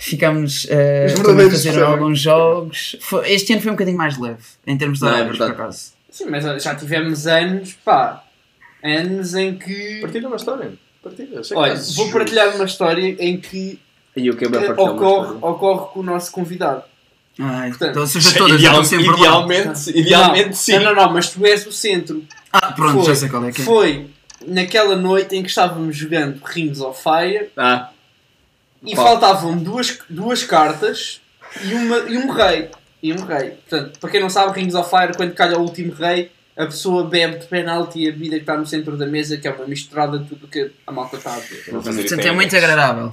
[0.00, 2.96] ficámos ah, Os também a fazer alguns jogos.
[3.00, 5.62] Foi- este ano foi um bocadinho mais leve, em termos de é horários, por verdade.
[5.62, 5.95] acaso.
[6.16, 8.24] Sim, mas já tivemos anos, pá,
[8.82, 10.00] anos em que...
[10.00, 10.72] Partilha uma história.
[11.02, 11.42] Partilha.
[11.42, 13.78] Que Olha, estás- vou partilhar uma história em que
[14.16, 16.82] E eh, partilhar uma ocorre, ocorre com o nosso convidado.
[17.38, 19.18] Ai, Portanto, então, seja todas, Ideal- estou sempre lá.
[19.18, 20.72] idealmente, idealmente não, sim.
[20.78, 22.24] Não, não, não, mas tu és o centro.
[22.50, 23.04] Ah, pronto, Foi.
[23.04, 23.64] já sei qual é que é.
[23.64, 24.06] Foi
[24.46, 27.90] naquela noite em que estávamos jogando Rings of Fire Ah,
[28.82, 29.02] e Pá.
[29.02, 31.20] faltavam duas, duas cartas
[31.62, 32.70] e, uma, e um rei.
[33.06, 33.50] E um rei.
[33.50, 37.04] Portanto, para quem não sabe, Rings of Fire, quando calha o último rei, a pessoa
[37.04, 40.18] bebe de penalti a bebida que está no centro da mesa, que é uma misturada
[40.18, 41.58] de tudo que a malta está a beber.
[41.58, 43.12] Isto Portanto, é muito agradável.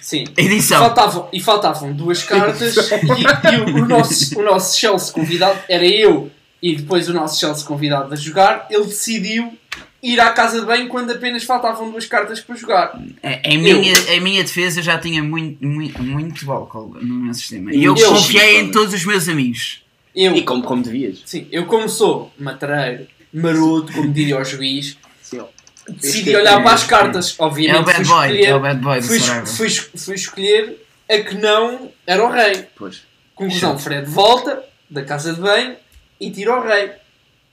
[0.00, 0.24] Sim.
[0.36, 0.78] Edição.
[0.78, 5.84] Faltavam, e faltavam duas cartas e, e o, o nosso, o nosso Chelsea convidado era
[5.84, 6.30] eu
[6.62, 9.52] e depois o nosso Chelsea convidado a jogar, ele decidiu
[10.02, 13.00] ir à casa de banho quando apenas faltavam duas cartas para jogar.
[13.22, 17.34] É, Em minha, em minha defesa eu já tinha muito, muito, muito álcool no meu
[17.34, 17.72] sistema.
[17.74, 19.82] E eu, Eu- confiei em todos os meus amigos.
[20.14, 21.22] Eu, E como, como devias.
[21.26, 25.40] sim, eu como sou matareiro, maroto, como diria o juiz, Sim,
[25.88, 27.34] decidi é- olhar para as cartas.
[27.38, 30.86] Obviamente É o bad fui boy, escolher, é o bad boy fui, fui, fui escolher
[31.10, 32.66] a que não era o rei.
[32.76, 33.02] Pois.
[33.34, 35.74] Conclusão, Fred volta da casa de banho
[36.20, 36.92] e tira o rei.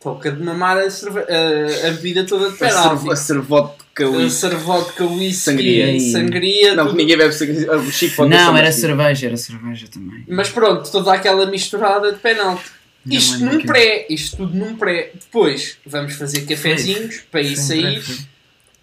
[0.01, 2.87] Toca de mamar a, cerve- a- a bebida toda de A penalti.
[2.89, 4.47] servo- a servodka A whisky.
[5.05, 5.99] whisky, Sangria.
[6.11, 6.97] sangria, Não, tudo.
[6.97, 7.71] ninguém bebe sangria.
[7.77, 10.23] O Chico pode Não, era cerveja, era cerveja também.
[10.27, 12.63] Mas pronto, toda aquela misturada de penalti.
[13.05, 13.73] Não Isto lembro num aquilo.
[13.73, 15.11] pré, isto tudo num pré.
[15.13, 17.81] Depois vamos fazer cafezinhos para um sair.
[17.99, 18.19] breve.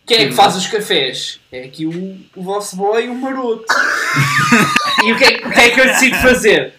[0.06, 1.38] Quem é que faz os cafés?
[1.52, 3.64] É aqui o, o vosso boy, o maroto.
[5.04, 6.74] e o que, é, que- o que é que eu decido fazer?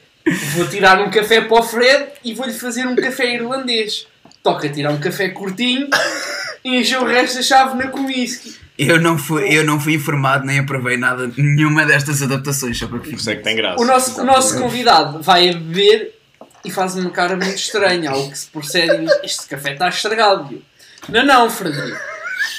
[0.55, 4.07] Vou tirar um café para o Fred e vou-lhe fazer um café irlandês.
[4.43, 5.89] Toca tirar um café curtinho
[6.63, 8.55] e encher o resto da chave na com whisky.
[8.77, 12.99] Eu não, fui, eu não fui informado nem aprovei nada, nenhuma destas adaptações, só para
[12.99, 13.29] que fique.
[13.29, 13.81] é que tem graça.
[13.81, 16.17] O nosso, o nosso convidado vai a beber
[16.63, 19.89] e faz uma cara muito estranha, algo que se procede e diz, este café está
[19.89, 20.53] estragado.
[20.53, 20.61] Eu,
[21.09, 21.99] Não, não, Frederico.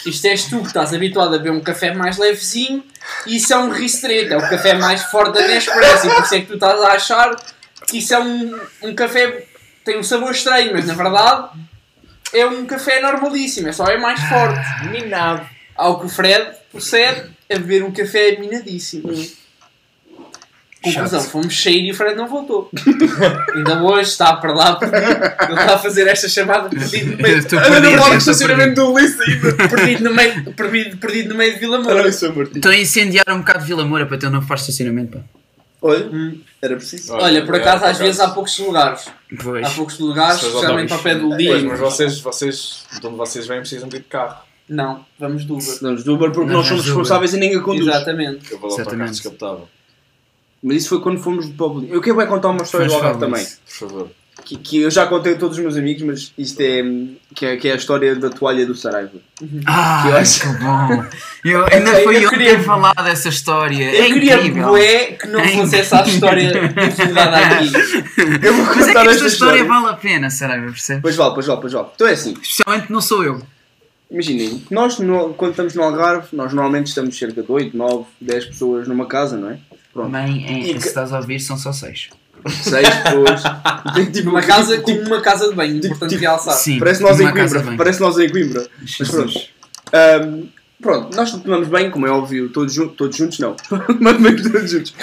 [0.05, 2.85] Isto és tu que estás habituado a beber um café mais levezinho
[3.27, 6.35] e isso é um ristreto, é o café mais forte da Nespresso e por isso
[6.35, 7.37] é que tu estás a achar
[7.87, 9.47] que isso é um, um café que
[9.85, 11.49] tem um sabor estranho, mas na verdade
[12.33, 14.61] é um café normalíssimo, é só é mais forte.
[14.91, 15.47] Minado.
[15.77, 19.13] Ao que o Fred procede a beber um café minadíssimo.
[20.83, 21.31] Conclusão, Chato.
[21.31, 22.71] fomos sair e o Fred não voltou.
[23.55, 25.11] Ainda hoje está para lá perdido.
[25.11, 28.93] Ele está a fazer esta chamada perdido no meio, estou perdido, eu estou estacionamento do
[28.95, 29.69] Ulisses ainda.
[29.69, 32.09] perdido, no meio, perdido, perdido no meio de Vila Olha Moura.
[32.09, 32.27] isso.
[32.55, 35.19] Estou a incendiar um bocado de Vila Moura para ter um novo parque de estacionamento.
[35.19, 35.40] Pá.
[35.83, 37.15] Olha, era preciso.
[37.15, 39.09] Olha, por é, acaso, por às vezes há poucos lugares.
[39.43, 39.67] Pois.
[39.67, 41.69] Há poucos lugares, especialmente para o pé do Pois, Lidl.
[41.69, 44.43] mas vocês, vocês, de onde vocês vêm, precisam de ir de carro.
[44.69, 45.79] Não, vamos do Uber.
[45.81, 46.99] Damos do Uber porque Não, nós somos vamos Uber.
[47.03, 47.87] responsáveis e ninguém conduz.
[47.87, 48.53] Exatamente.
[48.53, 49.11] Eu vou lá para Exatamente.
[49.13, 49.69] descapotável.
[50.63, 51.87] Mas isso foi quando fomos de Pablo.
[51.89, 53.45] Eu quero é contar uma história do Algarve também.
[53.45, 54.11] Por favor.
[54.51, 56.83] Que, que eu já contei a todos os meus amigos, mas isto é
[57.37, 57.57] que, é.
[57.57, 59.13] que é a história da toalha do Saraiva.
[59.65, 61.05] Ah, Que eu acho- que bom!
[61.45, 63.93] Eu, ainda foi eu, queria- que falar dessa história.
[63.95, 64.69] Eu é queria incrível.
[64.71, 67.71] bué que não É fosse essa a história divulgada aqui.
[68.45, 69.65] Eu vou Mas é que contar esta esta história história.
[69.65, 71.03] vale a pena, Saraiva, percebes?
[71.03, 71.87] Pois vale, pois vale, pois vale.
[71.95, 73.41] Então é assim, Especialmente não sou eu.
[74.11, 78.47] imaginem, nós no- quando estamos no Algarve, nós normalmente estamos cerca de 8, 9, 10
[78.47, 79.59] pessoas numa casa, não é?
[79.93, 80.11] Pronto.
[80.11, 81.73] Mãe, em- E que- se estás a ouvir, são só
[82.49, 82.87] seis.
[82.87, 83.43] 6 pessoas.
[83.95, 86.55] Tem, tipo, Uma casa tipo, como uma casa de banho, importante tipo- realçar.
[86.55, 87.61] Sim, Parece nós em Coimbra.
[87.61, 87.77] bem.
[87.77, 88.67] Parece nós em Coimbra.
[88.99, 89.33] Mas pronto.
[89.93, 90.45] Ahm,
[90.81, 93.57] pronto, nós tomamos bem, como é óbvio, todos, jun todos juntos não.
[94.01, 94.95] Mas todos juntos.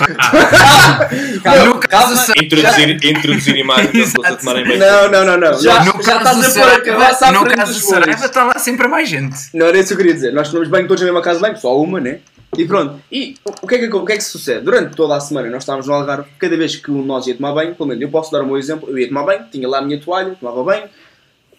[1.44, 2.34] Calma, No caso calma.
[2.44, 4.78] Introduzir, introduzir imagens para a tomarem bem.
[4.78, 5.62] Não, não, não, não.
[5.62, 7.80] Já- No já caso estás a pôr a cabeça à no frente caso do.
[7.80, 9.38] Saraiva está lá sempre mais gente.
[9.54, 10.32] Não era isso que eu queria dizer.
[10.34, 12.20] Nós tomamos bem todos na mesma casa de banho, só uma, né?
[12.58, 13.02] E pronto.
[13.12, 14.66] E o que, é que, o que é que sucede?
[14.66, 17.36] Durante toda a semana nós estávamos no Algarve, cada vez que um de nós ia
[17.36, 19.68] tomar banho, pelo menos eu posso dar o meu exemplo, eu ia tomar banho, tinha
[19.68, 20.90] lá a minha toalha, tomava banho,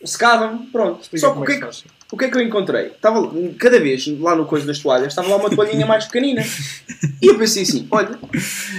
[0.04, 1.06] secava-me, pronto.
[1.16, 1.66] Só que o que, é que,
[2.12, 2.86] o que é que eu encontrei?
[2.86, 6.44] Estava, cada vez lá no coisa das toalhas, estava lá uma toalhinha mais pequenina.
[7.22, 8.18] E eu pensei assim: olha,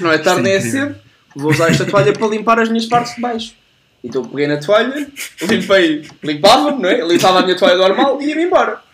[0.01, 0.95] não é tarde nem é cedo,
[1.35, 3.53] vou usar esta toalha para limpar as minhas partes de baixo.
[4.03, 5.07] Então peguei na toalha,
[5.41, 7.05] limpei, limpava-me, não é?
[7.05, 8.88] Limpava a minha toalha normal e ia-me embora.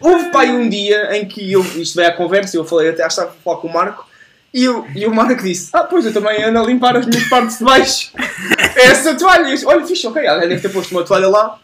[0.00, 3.30] Houve pai um dia em que eu, isto veio à conversa, eu falei até estava
[3.30, 4.06] a falar com o Marco,
[4.52, 7.24] e, eu, e o Marco disse: Ah, pois eu também ando a limpar as minhas
[7.28, 8.12] partes de baixo.
[8.74, 9.54] É essa toalha.
[9.54, 11.58] Eu Olha, fixe, ok, alguém deve ter posto uma toalha lá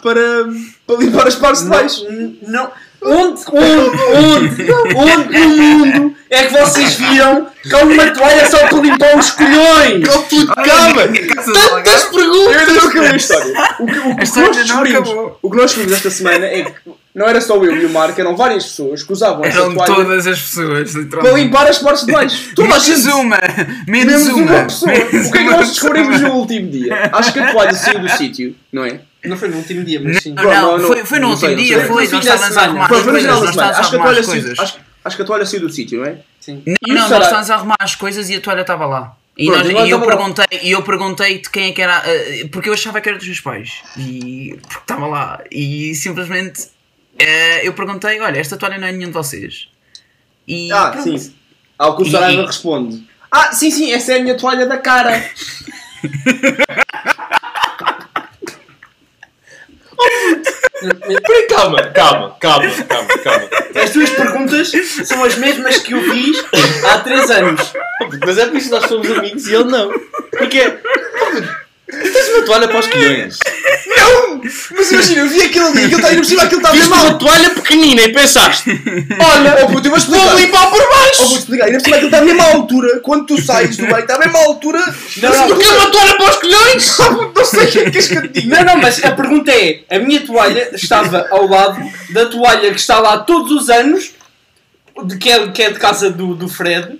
[0.00, 0.20] para,
[0.86, 2.06] para limpar as partes de baixo.
[2.08, 2.72] Não, não.
[3.04, 8.58] Onde, onde, onde, onde no mundo é que vocês viram que há uma toalha só
[8.66, 10.08] para limpar os colhões?
[10.14, 11.02] Oh, puto, calma!
[11.84, 12.68] Tantas perguntas!
[12.68, 13.54] Eu não acabei a história.
[13.78, 15.08] O que, o, que- nós descobrimos,
[15.42, 16.72] o que nós descobrimos esta semana é que
[17.14, 19.94] não era só eu e o Marco, eram várias pessoas que usavam essa Eram toalha
[19.94, 21.36] todas as pessoas, para literalmente.
[21.44, 22.50] limpar as partes de baixo.
[22.56, 23.08] Toda a Menos gente.
[23.10, 23.38] uma!
[23.86, 24.52] Menos, Menos uma!
[24.52, 24.92] uma pessoa.
[24.92, 27.10] Menos O que é que nós descobrimos no último dia?
[27.12, 29.00] Acho que a toalha saiu do sítio, não é?
[29.24, 30.32] Não foi no último dia, mas sim.
[30.32, 32.08] Não, não, não, foi, foi no não último dia, foi.
[32.08, 33.28] Nós estávamos a arrumar Foi, as coisas.
[33.78, 34.54] Acho que a toalha saiu.
[35.04, 36.18] Acho, que a toalha saiu do sítio, não é?
[36.40, 36.62] sim.
[36.66, 39.16] Não, não, nós estávamos a arrumar as coisas e a toalha estava lá.
[39.36, 40.16] E, Pronto, nós- e eu estava lá.
[40.16, 43.16] perguntei, e eu perguntei de quem é que era, eh, porque eu achava que era
[43.16, 43.82] dos meus pais.
[43.96, 45.40] E porque estava lá.
[45.50, 46.68] E simplesmente
[47.18, 49.68] eh, eu perguntei: olha, esta toalha não é nenhum de vocês.
[50.46, 51.18] E Ah, pronto.
[51.18, 51.34] sim.
[51.78, 55.24] Ao que o Saraiva responde: Ah, sim, sim, essa é a minha toalha da cara.
[60.82, 63.48] Peraí, calma, calma, calma, calma, calma.
[63.82, 64.72] As tuas perguntas
[65.04, 66.44] são as mesmas que eu fiz
[66.84, 67.72] há 3 anos.
[68.24, 69.90] Mas é por isso que nós somos amigos e ele não.
[70.30, 70.78] Porque
[71.92, 73.38] Tens uma toalha para os colhões.
[74.74, 76.96] Mas imagina, eu vi aquilo ali, aquilo está ainda por cima, aquilo está Viste uma
[76.96, 77.18] mal.
[77.18, 80.28] toalha pequenina e pensaste, Olha, oh puto, eu vou explicar.
[80.28, 81.26] vou limpar por Oh, baixo.
[81.28, 83.00] vou explicar, ainda por cima aquilo está à mesma altura.
[83.00, 84.78] Quando tu sais do banho, está à mesma altura.
[85.18, 86.98] Não, não, Porque é uma toalha para os colhões.
[87.36, 88.50] Não sei o que é que és que eu te digo.
[88.54, 91.78] Não, não, mas a pergunta é: a minha toalha estava ao lado
[92.10, 94.12] da toalha que está lá todos os anos,
[95.04, 96.98] de, que, é, que é de casa do, do Fred,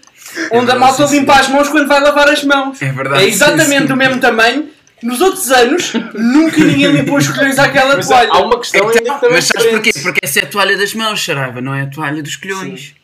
[0.51, 2.81] onde a malta limpa as mãos quando vai lavar as mãos.
[2.83, 3.87] É verdade, É exatamente sim, sim.
[3.87, 4.69] do mesmo tamanho.
[5.03, 8.29] Nos outros anos, nunca ninguém limpou os colhões àquela Mas toalha.
[8.31, 9.91] há uma questão que também Mas sabes porquê?
[9.93, 10.03] diferente.
[10.03, 12.95] Porque essa é a toalha das mãos, Saraiva, não é a toalha dos colhões.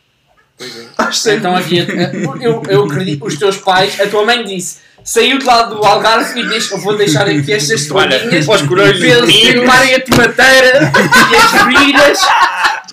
[0.97, 1.39] Acho sempre.
[1.39, 1.87] Então havia.
[2.41, 4.77] Eu, eu acredito, os teus pais, a tua mãe disse.
[5.03, 8.61] Saiu de lá do Algarve e disse: Eu vou deixar aqui estas toalhinhas para os
[8.63, 10.91] colhões para eles limpinhos." limparem a tomateira
[11.31, 12.19] e as virilhas,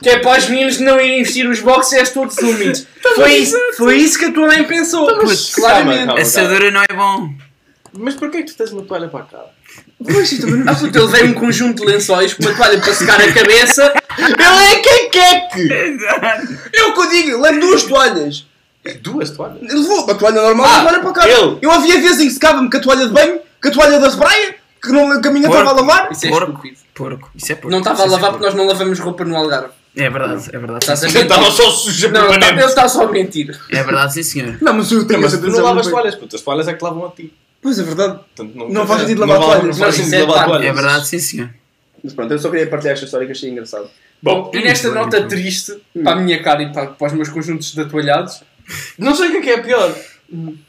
[0.00, 2.86] que é para os meninos não irem vestir os boxers todos úmidos.
[3.16, 5.04] Foi isso, foi isso que a tua mãe pensou.
[5.24, 5.96] mas claramente.
[5.96, 6.22] calma, calma.
[6.22, 7.30] Assadura não é bom.
[7.98, 9.46] Mas porquê que tu tens uma toalha para a cara?
[10.66, 13.92] Ah, puto, ele veio um conjunto de lençóis com uma toalha para secar a cabeça.
[14.18, 14.32] Ele
[14.72, 15.68] é quequeque!
[16.74, 18.46] É o que eu digo, levo duas toalhas.
[19.02, 19.62] Duas toalhas?
[19.62, 21.28] Ele levou uma toalha normal Ah, e toalha para cá.
[21.28, 21.58] ele.
[21.60, 24.10] Eu havia vezes em que secava-me com a toalha de banho, com a toalha da
[24.10, 26.08] praia, que, não, que a minha estava a lavar.
[26.12, 26.50] Isso é Porco.
[26.52, 26.76] estúpido.
[26.94, 27.30] Porco.
[27.34, 27.70] Isso é porco.
[27.70, 29.68] Não estava a Isso é lavar porque nós não lavamos roupa no Algarve.
[29.96, 30.84] É verdade, é verdade.
[30.84, 31.22] Estás a mentir?
[31.22, 32.68] Estava só suja Não, ele está- ele permanente.
[32.68, 33.60] está só a mentir.
[33.70, 34.58] É verdade, sim senhor.
[34.60, 36.36] Não, mas eu tenho Mas essa tu não atenção lavas toalhas, puto.
[36.36, 37.32] As toalhas é que lavam a ti.
[37.66, 38.20] Pois é verdade.
[38.36, 39.62] Portanto, não, Não faz sentido lavar não toalhas.
[39.64, 40.50] Não Não, faz é lavar claro.
[40.50, 40.66] toalhas.
[40.68, 41.50] É verdade, sim senhor.
[42.04, 43.90] Mas pronto, eu só queria partilhar esta história que achei engraçado.
[44.22, 47.72] Bom, E nesta nota triste, para a minha cara e para, para os meus conjuntos
[47.72, 48.40] de atoalhados,
[48.96, 49.92] não sei o que é que é pior.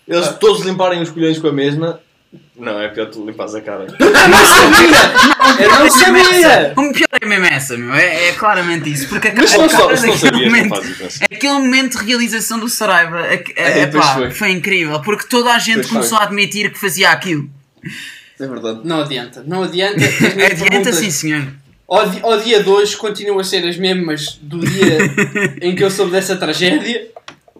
[0.08, 2.00] Eles todos limparem os colhões com a mesma.
[2.56, 3.86] Não, é pior tu limpares a cara.
[4.00, 6.74] eu não sabia!
[6.76, 7.94] O pior é mesmo essa, meu.
[7.94, 9.08] É, é claramente isso.
[9.10, 10.70] Porque a, Mas a não, só, cara se não momento-
[11.00, 11.20] faz.
[11.22, 14.32] Aquele momento de realização do Saraiva é, É, é, pá, foi.
[14.32, 14.52] foi.
[14.52, 17.50] incrível, porque toda a gente Pois começou a admitir que fazia aquilo.
[18.40, 18.82] É verdade.
[18.84, 20.00] Não adianta, não adianta.
[20.52, 21.48] Adianta sim, senhor.
[21.88, 24.98] Ao, di- ao dia de hoje continuam a ser as mesmas do dia
[25.62, 27.08] em que eu soube dessa tragédia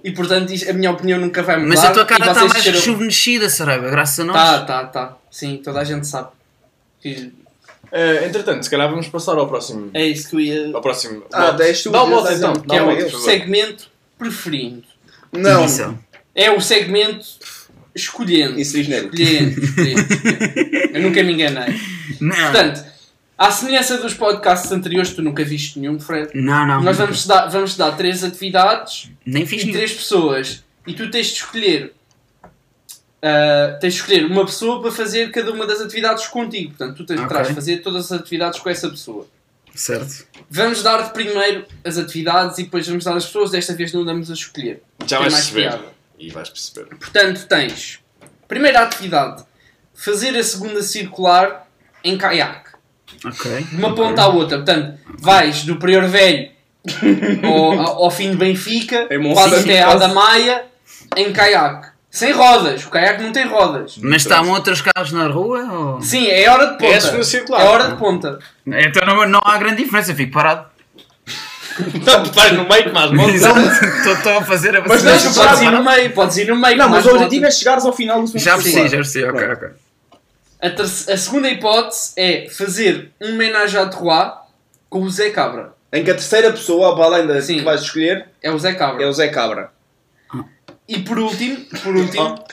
[0.04, 1.70] e portanto a minha opinião nunca vai mudar.
[1.70, 4.36] Mas a tua cara está mais rejuvenescida, Saraiva, graças a nós.
[4.36, 5.18] Tá, tá, tá.
[5.32, 6.30] Sim, toda a gente sabe.
[7.02, 7.32] Que
[7.92, 9.90] Eh, entretanto, se calhar vamos passar ao próximo.
[9.94, 10.72] É isso que eu ia.
[10.76, 11.24] Ao próximo.
[11.32, 12.54] Ah, Dá o mote dez então.
[12.54, 14.84] Que é o segmento preferido.
[15.32, 15.64] Não.
[15.64, 15.98] Edição.
[16.36, 17.26] É o segmento
[17.96, 18.60] escolhendo.
[18.60, 19.16] Isso é genérico.
[19.16, 20.90] Escolhendo, escolhendo, escolhendo.
[20.98, 21.80] Eu nunca me enganei.
[22.20, 22.84] Não, Portanto,
[23.38, 26.30] à semelhança dos podcasts anteriores, tu nunca viste nenhum, Fred.
[26.34, 26.82] não, não.
[26.82, 29.78] Nós vamos dar, vamos dar três atividades Nem fiz e nenhum.
[29.78, 30.64] três pessoas.
[30.88, 31.94] E tu tens de escolher.
[33.22, 36.70] ah, tens de escolher uma pessoa para fazer cada uma das atividades contigo.
[36.76, 37.28] Portanto, tu tens Ok.
[37.30, 39.28] terás de fazer todas as atividades com essa pessoa.
[39.76, 40.26] Certo.
[40.50, 43.52] Vamos dar primeiro as atividades e depois vamos dar as pessoas.
[43.52, 44.82] Desta vez não damos a escolher.
[45.06, 45.70] Já vais mais perceber.
[45.78, 45.86] piada.
[46.18, 46.86] E vais perceber.
[46.96, 48.00] Portanto, tens.
[48.48, 49.44] Primeira atividade:
[49.94, 51.68] fazer a segunda circular
[52.04, 52.67] em caiaque.
[53.26, 53.66] Ok.
[53.72, 54.58] De uma ponta à outra.
[54.58, 56.50] Portanto, vais do Prior Velho
[57.44, 60.66] ao, ao- ao fim de Benfica, Monsanto, quase até à da Maia,
[61.16, 61.88] em caiaque.
[62.10, 62.84] Sem rodas.
[62.86, 63.98] O caiaque não tem rodas.
[64.02, 65.62] Mas estavam outros carros na rua?
[65.72, 66.02] Ou...
[66.02, 67.18] Sim, é hora de ponta.
[67.18, 67.62] É circular.
[67.62, 68.40] É hora de ponta.
[68.66, 70.66] Então não, não há grande diferença, fico parado.
[71.94, 73.36] Então, tu vais no meio que mais monte.
[73.36, 75.72] Estou a fazer a Mas Não, podes ir parar.
[75.72, 76.76] no meio, podes ir no meio.
[76.78, 79.26] Não, com mas o objetivo é chegares ao final do segundo Já percebi, já percebi,
[79.26, 79.68] ok, ok.
[80.62, 84.34] A, terce- a segunda hipótese é fazer um menage à trois
[84.90, 85.74] com o Zé Cabra.
[85.94, 87.58] Em que a terceira pessoa, para além da Sim.
[87.60, 89.04] que vais escolher, É o Zé Cabra.
[89.04, 89.72] é o Zé Cabra.
[90.88, 92.44] E por último, por último,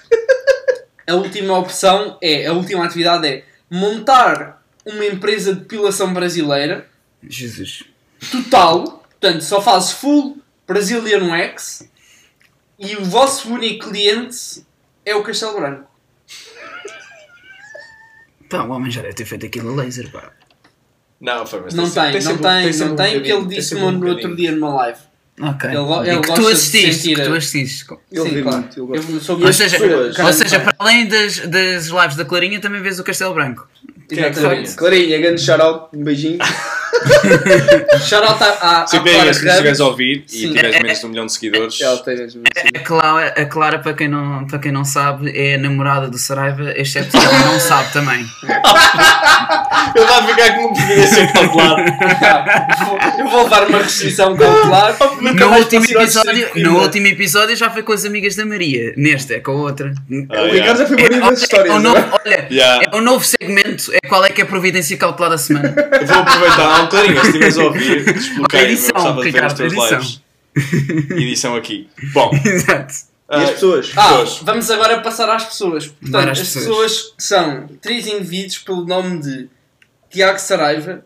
[1.06, 6.86] a última opção é, a última atividade é montar uma empresa de depilação brasileira
[7.22, 7.84] Jesus.
[8.30, 11.88] total, portanto só fazes full Brazilian Wax
[12.78, 14.64] e o vosso único cliente
[15.06, 15.88] é o Castelo Branco.
[18.48, 20.30] Pá, o homem já deve ter feito aquilo a laser, pá.
[21.20, 23.74] Não, foi, mas Não sempre- tem, não tem, sempre não tem, que ele tem disse
[23.74, 24.98] no, um outro dia numa live.
[25.40, 25.68] Ok.
[25.70, 27.86] Ele go- E ele que gosta tu assististe, que tu assististe.
[28.12, 28.58] Ele Sim, vê claro.
[28.58, 29.12] muito, ele gosta.
[29.12, 30.18] Eu sou Ou muito seja, pessoas.
[30.18, 33.66] ou seja, para além das, das lives da Clarinha, também vês o Castelo Branco.
[34.08, 34.62] Quem é foi?
[34.76, 36.38] Clarinha, grande shout-out, um beijinho.
[38.06, 39.80] Shout out à, à, Se se estiveres Ramos.
[39.80, 41.78] a ouvir e tiveres É, menos de um milhão de seguidores.
[41.82, 46.18] A Clara, a Clara para, quem não, para quem não sabe, é a namorada do
[46.18, 48.24] Saraiva, exceto que ela não sabe também.
[49.94, 51.82] ele vai ficar com um ser calculado.
[53.18, 54.96] Eu vou levar uma restrição cautelar.
[55.20, 58.92] No último, episódio, no último episódio já foi com as amigas da Maria.
[58.96, 59.92] Neste é com a outra.
[60.30, 61.68] Ah, o Ricardo já foi É, bonito olha, das histórias.
[61.70, 61.82] é o é?
[61.82, 62.84] novo, olha, Yeah.
[62.92, 63.90] é o novo segmento.
[63.92, 65.74] É qual é que é a providência cautelar da semana.
[66.00, 69.98] Eu Vou aproveitar bocadinho, se estiveres a ouvir, expliquei eu gostava de ver edição.
[69.98, 70.22] lives.
[71.10, 71.88] Edição aqui.
[72.12, 72.94] Bom, Exato.
[73.30, 73.92] E as Ah, pessoas?
[73.96, 74.38] Ah, Pessoas.
[74.42, 75.86] vamos agora passar às pessoas.
[75.86, 76.64] Portanto, as pessoas.
[76.66, 79.48] pessoas são três indivíduos pelo nome de
[80.10, 81.04] Tiago Saraiva,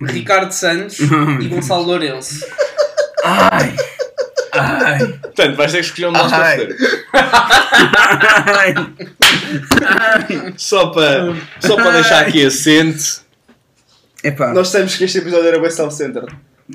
[0.00, 2.46] Ricardo Santos e Gonçalo Lourenço.
[3.24, 3.74] Ai!
[4.52, 4.98] Ai!
[5.20, 6.56] Portanto, vais ter que escolher um de nós para Ai.
[6.56, 6.76] foder.
[9.84, 10.54] Ai!
[10.56, 13.25] Só para, só para deixar aqui assente.
[14.28, 16.24] Epá, Nós sabemos que este episódio era bem self-center.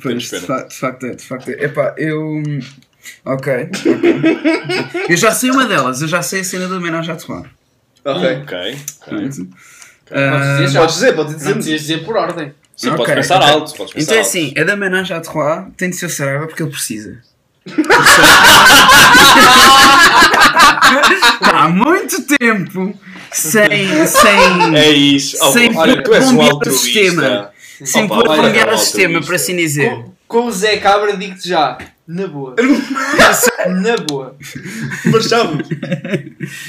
[0.01, 1.63] pois, de, fa- de facto é, de facto é.
[1.65, 2.41] Epá, eu.
[3.25, 3.71] Ok, ok.
[5.09, 7.45] Eu já sei uma delas, eu já sei a cena do homenagem à Trois.
[8.05, 8.41] Ok.
[8.43, 8.43] Ok.
[8.43, 8.77] ok.
[9.09, 9.39] Podes
[10.11, 10.79] Ah, dizer já.
[10.81, 11.53] Podes dizer, podes Não dizer.
[11.55, 12.53] precisas dizer por ordem.
[12.75, 13.49] Sim, Ok, podes pensar ok.
[13.53, 13.73] alto.
[13.75, 16.45] Podes pensar Então é assim, a da homenagem à Trois tem de ser o Saraiva
[16.47, 17.19] porque ele precisa.
[21.41, 22.93] Há muito tempo
[23.31, 24.05] sem.
[24.07, 25.37] sem É isso.
[25.51, 26.83] Sem olha, tu és um altruísta.
[26.85, 27.51] sistema.
[27.83, 29.89] sem Opa, pôr olha, bombear o sistema, por assim dizer.
[29.89, 31.77] Com, com o Zé Cabra digo-te já.
[32.07, 32.55] Na boa.
[33.81, 34.35] Na boa.
[35.05, 35.63] Mas sabe?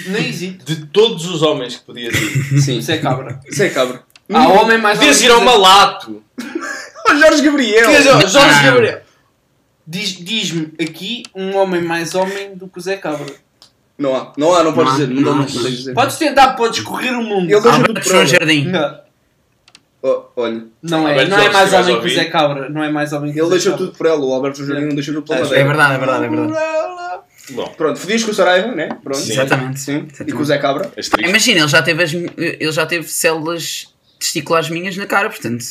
[0.06, 0.64] Nem hesito.
[0.64, 2.60] De todos os homens que podias ir.
[2.60, 2.80] Sim.
[2.80, 3.40] Zé Cabra.
[3.48, 4.02] Isso é cabra.
[4.32, 6.22] Há homem mais Podias homem ir ao Zé- Malato.
[7.04, 7.90] Oh, Jorge Gabriel!
[8.28, 8.62] Jorge.
[8.62, 9.00] Gabriel.
[9.84, 13.26] Diz- Diz-me aqui um homem mais homem do que o Zé Cabra.
[13.98, 15.08] Não há, não há, não podes dizer.
[15.08, 15.44] Não, não, não, não.
[15.46, 15.94] podes dizer.
[15.94, 17.50] Podes tentar, podes correr o mundo.
[17.50, 18.26] Ele deixa tudo Alberto por João ela.
[18.28, 18.64] Jardim.
[18.68, 19.02] Não,
[20.04, 22.10] Oh, olha, não é, Alberto não é Jorge, mais se vais homem que o.
[22.16, 22.68] Zé Cabra.
[22.68, 23.86] Não é mais homem que o ele Zé deixa Cabra.
[23.86, 24.18] tudo por ela.
[24.24, 25.64] O Alberto Jardim não deixa tudo pela É madeira.
[25.64, 27.22] verdade, é verdade, é verdade.
[27.50, 28.88] Bom, Pronto, fodias com o Saraiva, né?
[29.00, 29.18] Pronto.
[29.20, 29.32] Sim.
[29.32, 29.78] Exatamente.
[29.78, 30.08] Sim.
[30.26, 30.90] E com o Zé Cabra.
[30.96, 31.28] és triste.
[31.30, 35.64] Imagina, ele já teve, as, ele já teve células testiculares minhas na cara, portanto.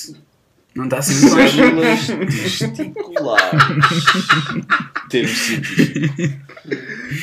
[0.74, 1.52] Não está assim muito.
[1.52, 2.08] Células
[2.58, 3.64] testiculares.
[5.10, 6.32] Temos sítios.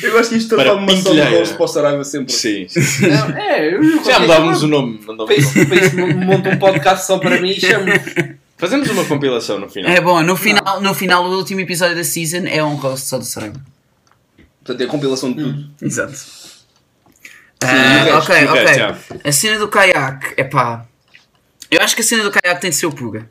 [0.03, 1.39] Eu gosto que isto Para uma ação de pintelheira.
[1.39, 2.31] rosto para o Saraiva sempre.
[2.33, 3.07] Sim, sim.
[3.07, 4.99] Não, é, eu Já mudávamos o nome.
[5.05, 5.65] mandávamos Para o isso, nome.
[5.67, 7.85] para isso monto um podcast só para mim e chamo.
[8.57, 9.91] Fazemos uma compilação no final.
[9.91, 13.17] É bom, no final, no final, o último episódio da season é um roast só
[13.17, 13.59] do Saraiva.
[14.63, 15.65] Portanto, é a compilação de tudo.
[15.81, 16.13] Exato.
[17.63, 18.31] e o Ah, resto?
[18.31, 18.61] ok, E o ok.
[18.63, 18.97] resto, já.
[19.23, 20.85] A cena do caiaque, é pá.
[21.71, 23.27] Eu acho que a cena do caiaque tem de ser o Puga.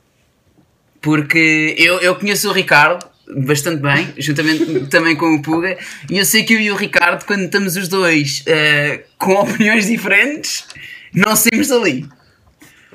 [1.08, 5.78] Porque eu, eu conheço o Ricardo bastante bem, juntamente também com o Puga,
[6.10, 9.86] e eu sei que eu e o Ricardo, quando estamos os dois eh, com opiniões
[9.86, 10.66] diferentes,
[11.14, 12.06] não saímos dali.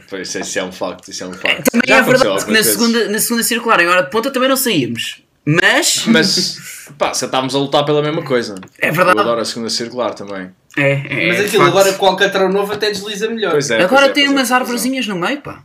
[0.08, 1.10] Pois, isso é um facto.
[1.10, 1.72] Isso é um facto.
[1.72, 2.74] Também Já é verdade que na vezes.
[2.74, 5.24] segunda, na segunda circular, em hora de ponta, também não saímos.
[5.44, 6.58] Mas, Mas,
[7.00, 8.54] pá, já estávamos a lutar pela mesma coisa.
[8.80, 9.20] é Eu verdade.
[9.20, 10.52] adoro a segunda circular também.
[10.78, 11.78] É, é, Mas de aquilo facto.
[11.78, 13.52] agora com o Alcatrão novo até desliza melhor.
[13.54, 13.82] Pois é.
[13.82, 14.54] Agora pois é, tem pois é, umas é.
[14.54, 15.64] arvorezinhas no meio, pá.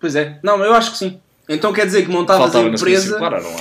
[0.00, 0.38] Pois é.
[0.42, 1.18] Não, eu acho que sim.
[1.48, 3.18] Então quer dizer que montavas Faltava a empresa.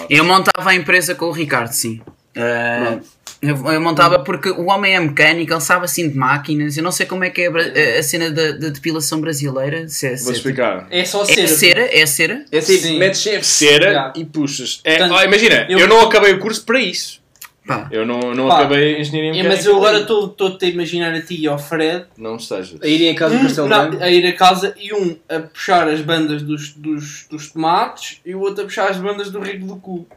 [0.09, 2.01] Eu montava a empresa com o Ricardo, sim.
[2.33, 3.05] Pronto.
[3.41, 6.75] eu, eu montava porque o homem é mecânico, ele sabe assim de máquinas.
[6.75, 7.63] Eu não sei como é que é a, bra-
[7.99, 9.87] a cena da, da depilação brasileira.
[9.87, 10.87] Se é, se Vou é, explicar.
[10.89, 11.47] É só é cera.
[11.47, 12.45] cera, é cera.
[12.51, 12.99] É assim, Sim.
[12.99, 13.45] metes.
[13.47, 14.13] Cera Já.
[14.15, 14.81] e puxas.
[14.83, 15.79] É, Portanto, ah, imagina, eu...
[15.79, 17.21] eu- não acabei o curso para isso.
[17.67, 19.55] Pá, Eu não, não Pá, acabei engenharia É, mecânica.
[19.57, 22.79] mas eu agora estou-te a imaginar a ti e ao Fred Não estejas.
[22.81, 24.03] A irem a casa do um, Castelo não, Branco.
[24.03, 28.35] a ir a casa e um a puxar as bandas dos, dos, dos tomates e
[28.35, 30.07] o outro a puxar as bandas do rico do cu.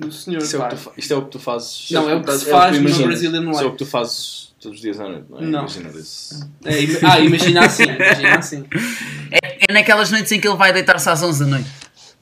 [0.00, 1.90] Do senhor, Isto é, o que tu, isto é o que tu fazes.
[1.90, 3.06] Não, é o que É se que faz no imaginas.
[3.06, 3.70] Brasília no Isto é o Live.
[3.78, 5.42] que tu fazes todos os dias à noite, não é?
[5.42, 5.58] Não.
[5.60, 6.50] Imagina isso.
[6.64, 8.64] É, ima- ah, imagina assim, imagina assim.
[9.30, 11.68] é, é naquelas noites em que ele vai deitar-se às 11 da noite.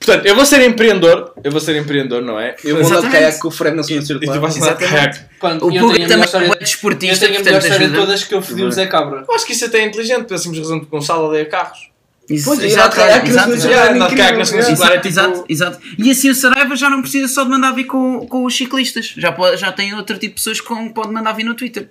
[0.02, 1.32] Portanto, eu vou ser empreendedor.
[1.44, 2.56] Eu vou ser empreendedor, não é?
[2.64, 4.38] Eu vou andar de caiaque com o Fred na segunda E tu circular.
[4.40, 5.20] vais andar de Exatamente.
[5.40, 5.64] caiaque.
[5.64, 7.58] O eu Puga tenho a melhor também é história, um eu desportista, tenho a melhor
[7.62, 9.24] história de todas que eu fodi o Zé Cabra.
[9.28, 11.90] Eu acho que isso até é inteligente, simples razão de Gonçalo odeia carros.
[12.30, 13.50] Isso, Pois, exato, exato, exato.
[13.52, 14.92] circular de circular.
[14.94, 15.78] É.
[15.98, 19.12] E assim o Saraiva já não precisa só de mandar vir com, com os ciclistas.
[19.16, 21.88] Já, pode, já tem outro tipo de pessoas que pode mandar vir no Twitter.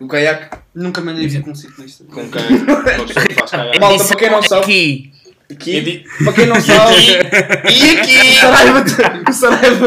[0.00, 0.56] O caiaque.
[0.74, 2.04] Nunca mandei vir com um ciclista.
[2.04, 3.78] Com faz caiaque.
[3.80, 5.12] Malta, para quem não sabe- Aqui.
[5.52, 6.94] Aqui, para quem não sabe,
[7.70, 8.34] E o aqui?
[8.40, 9.86] Saraiva, tem- o Saraiva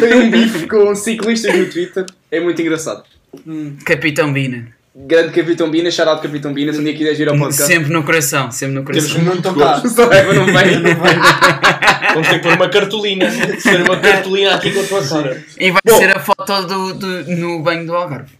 [0.00, 2.06] tem um bife com ciclistas no Twitter.
[2.30, 3.02] É muito engraçado.
[3.46, 3.76] Hum.
[3.84, 4.68] Capitão Bina.
[4.94, 7.66] Grande Capitão Bina, out Capitão Bina, se um dia quiseres vir ao podcast.
[7.72, 9.24] Sempre no coração, sempre no Temos coração.
[9.24, 9.88] Não muito gosto.
[9.88, 12.12] Saraiva não vem, não vem.
[12.12, 13.26] Vamos ter que pôr uma cartolina.
[13.62, 15.42] Ter uma cartolina aqui com a tua cara.
[15.58, 15.96] E vai Bom.
[15.98, 18.32] ser a foto do, do- no banho do Algarve.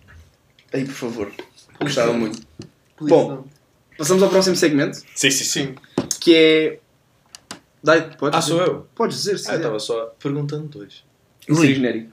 [0.75, 1.31] Aí, por favor.
[1.81, 2.39] Gostava muito.
[3.01, 3.45] Bom.
[4.03, 5.75] Passamos ao próximo segmento, Sim, sim, sim.
[6.21, 6.79] que é...
[7.85, 8.51] Dai, podes Ah, dizer.
[8.53, 8.88] sou eu?
[8.97, 9.61] Podes dizer, se Ah, eu quiser.
[9.61, 11.05] estava só perguntando dois.
[11.49, 12.11] Inserir genérico.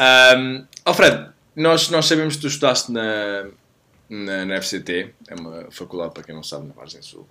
[0.00, 3.48] Um, oh Fred, nós, nós sabemos que tu estudaste na,
[4.08, 7.26] na, na FCT, é uma faculdade, para quem não sabe, na Margem Sul.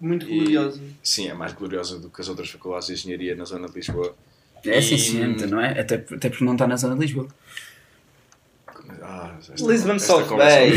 [0.00, 0.80] Muito E- glorioso.
[1.02, 4.16] Sim, é mais gloriosa do que as outras faculdades de engenharia na zona de Lisboa.
[4.64, 5.78] É E- sim, ciente, não é?
[5.78, 7.28] Até, até porque não está na zona de Lisboa.
[9.02, 9.30] Ah,
[9.60, 10.72] Lisbon South Bay.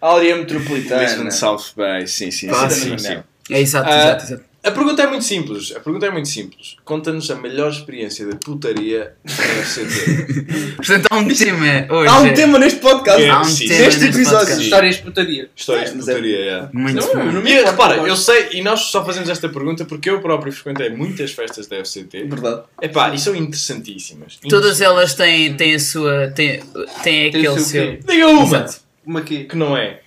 [0.00, 1.02] Área metropolitana.
[1.02, 3.22] Lisbon South Bay, sim, sim, Ah, sim, sim, sim.
[3.50, 4.49] É exato, Ah, exato, exato.
[4.62, 5.72] A pergunta é muito simples.
[5.74, 6.76] A pergunta é muito simples.
[6.84, 10.74] Conta-nos a melhor experiência de putaria na FCT.
[10.76, 12.08] Portanto, há um tema hoje.
[12.10, 13.22] Há um tema neste podcast.
[13.22, 14.38] É, Há um sim, tema neste episódio.
[14.38, 14.62] podcast.
[14.64, 15.50] Histórias de putaria.
[15.56, 16.68] Histórias É, de mas é- putaria, é.
[16.74, 17.24] Muito Não, bom.
[17.32, 20.20] não me E importa, repara, eu sei, e nós só fazemos esta pergunta porque eu
[20.20, 22.24] próprio frequentei muitas festas da FCT.
[22.24, 22.62] Verdade.
[22.82, 24.38] Epá, e são interessantíssimas.
[24.46, 26.28] Todas elas têm, têm a sua.
[26.34, 26.60] têm,
[27.02, 27.96] têm Tem aquele seu?
[28.06, 28.80] Diga uma Exato.
[29.06, 29.44] Uma quê?
[29.44, 30.00] que não é.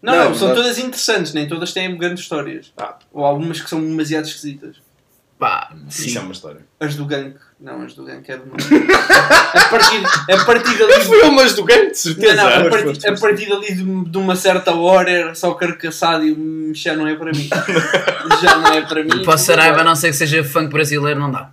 [0.00, 0.54] Não, Não, não, são não.
[0.54, 2.72] todas interessantes, nem todas têm grandes histórias.
[2.76, 4.76] Ah, Ou algumas que são demasiado esquisitas.
[5.38, 6.06] Pá, sim.
[6.06, 6.60] isso é uma história.
[6.80, 7.36] As do gank.
[7.60, 8.42] Não, as do gank é de
[9.54, 11.04] a partir, a partir dali.
[11.04, 12.34] Foi umas do gangue, de Não, certeza.
[12.34, 16.24] não, a, Força, partir, a partir dali de, de uma certa hora era só carcaçado
[16.24, 17.48] e hum, já não é para mim.
[18.42, 19.22] já não é para mim.
[19.24, 21.50] Para o Saraiva, a não ser que seja funk brasileiro, não dá.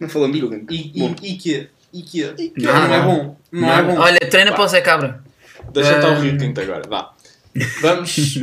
[0.00, 0.66] Não falamos do gangue.
[0.94, 1.68] E, e, e que?
[1.92, 2.52] E que?
[2.58, 3.04] Não, Não, é não.
[3.06, 3.36] bom.
[3.52, 3.98] Não, é bom.
[3.98, 5.22] Olha, treina para o Zé Cabra.
[5.72, 6.18] Deixa estar o Ah.
[6.18, 7.12] Rio Tinto agora, vá.
[7.82, 8.38] Vamos.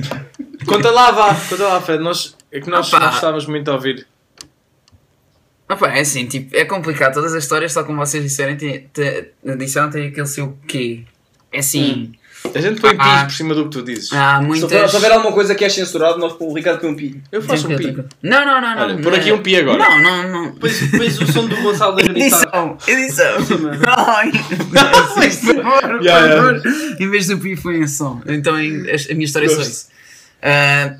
[0.67, 2.03] conta lá, vá, conta lá, Fred.
[2.03, 2.99] Nós, é que nós, Opa.
[2.99, 4.07] nós gostávamos muito a ouvir.
[5.69, 7.13] Opa, é assim, tipo, é complicado.
[7.13, 11.03] Todas as histórias, só como vocês disseram, tem, tem, disseram, tem aquele seu quê.
[11.51, 12.11] É assim,
[12.55, 13.17] A gente põe Ah.
[13.17, 14.09] pis por cima do que tu dizes.
[14.09, 14.63] Se muitas.
[14.63, 17.21] houver, se houver alguma coisa que é censurado, nós o Ricardo põe um pi.
[17.31, 17.95] Eu faço um pi.
[18.23, 18.75] Não, não, não.
[18.75, 19.77] não Olha, não por aqui é- um pi agora.
[19.77, 20.51] Não, não, não.
[20.53, 22.19] Depois, depois o som do Gonçalo a gritar.
[22.25, 23.35] Edição, edição.
[23.87, 26.61] Ai, por favor, por Yeah, favor.
[26.99, 28.21] Em vez do pi foi em som.
[28.25, 29.87] Então a, minha história é só isso.
[30.41, 30.95] Ah,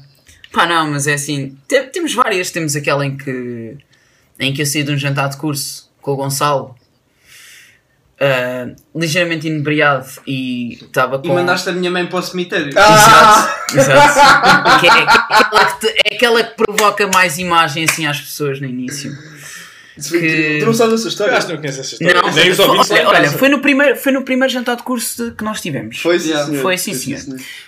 [0.52, 1.58] pá, não, mas é assim.
[1.68, 2.52] te- temos várias.
[2.52, 3.76] Temos aquela em que,
[4.40, 6.76] em que eu saí de um jantar de curso com o Gonçalo.
[8.22, 11.28] Ah, ligeiramente inebriado e estava com.
[11.28, 12.72] E mandaste a minha mãe para o cemitério.
[12.78, 13.56] Ah!
[13.74, 14.80] Exato, exato.
[14.80, 18.20] Que é, que é aquela que te- é aquela que provoca mais imagem assim às
[18.20, 19.12] pessoas no início.
[20.08, 21.38] Que- Tu não sabes essa Eu história?
[21.38, 22.22] acho que não conheces essa história.
[22.22, 25.26] Não, Nem os ouvintes olha, olha, foi, no primeiro, foi no primeiro jantar de curso
[25.26, 26.00] de- que nós tivemos.
[26.00, 26.48] Foi sim, Yeah.
[26.50, 26.62] senhor.
[26.62, 27.22] Foi sim, senhor.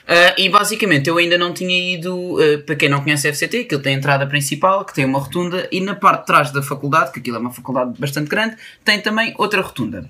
[0.08, 3.64] Ah, e basicamente eu ainda não tinha ido, ah, para quem não conhece a FCT,
[3.66, 6.52] que ele tem a entrada principal, que tem uma rotunda, e na parte de trás
[6.52, 8.56] da faculdade, que aquilo é uma faculdade bastante grande,
[8.86, 10.10] tem também outra rotunda.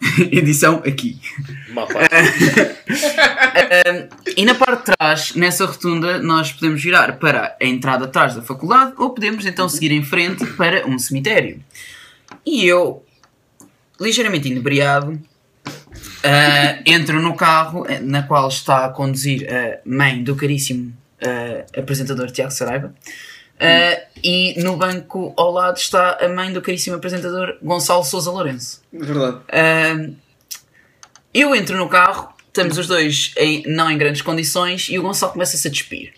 [0.32, 1.20] Edição aqui.
[1.72, 2.00] Mapa.
[4.36, 8.42] E na parte de trás, nessa rotunda, nós podemos virar para a entrada atrás da
[8.42, 11.62] faculdade ou podemos então seguir em frente para um cemitério.
[12.44, 13.04] E eu,
[14.00, 15.20] ligeiramente inebriado,
[16.24, 20.92] ah, entro no carro eh, na qual está a conduzir a mãe do caríssimo
[21.22, 22.94] ah, apresentador Tiago Saraiva.
[23.60, 28.82] Ah, e no banco ao lado está a mãe do caríssimo apresentador Gonçalo Souza Lourenço.
[28.92, 29.38] Verdade.
[29.52, 30.14] Ahm,
[31.32, 35.32] eu entro no carro, estamos os dois em- não em grandes condições e o Gonçalo
[35.32, 36.12] começa-se a despir.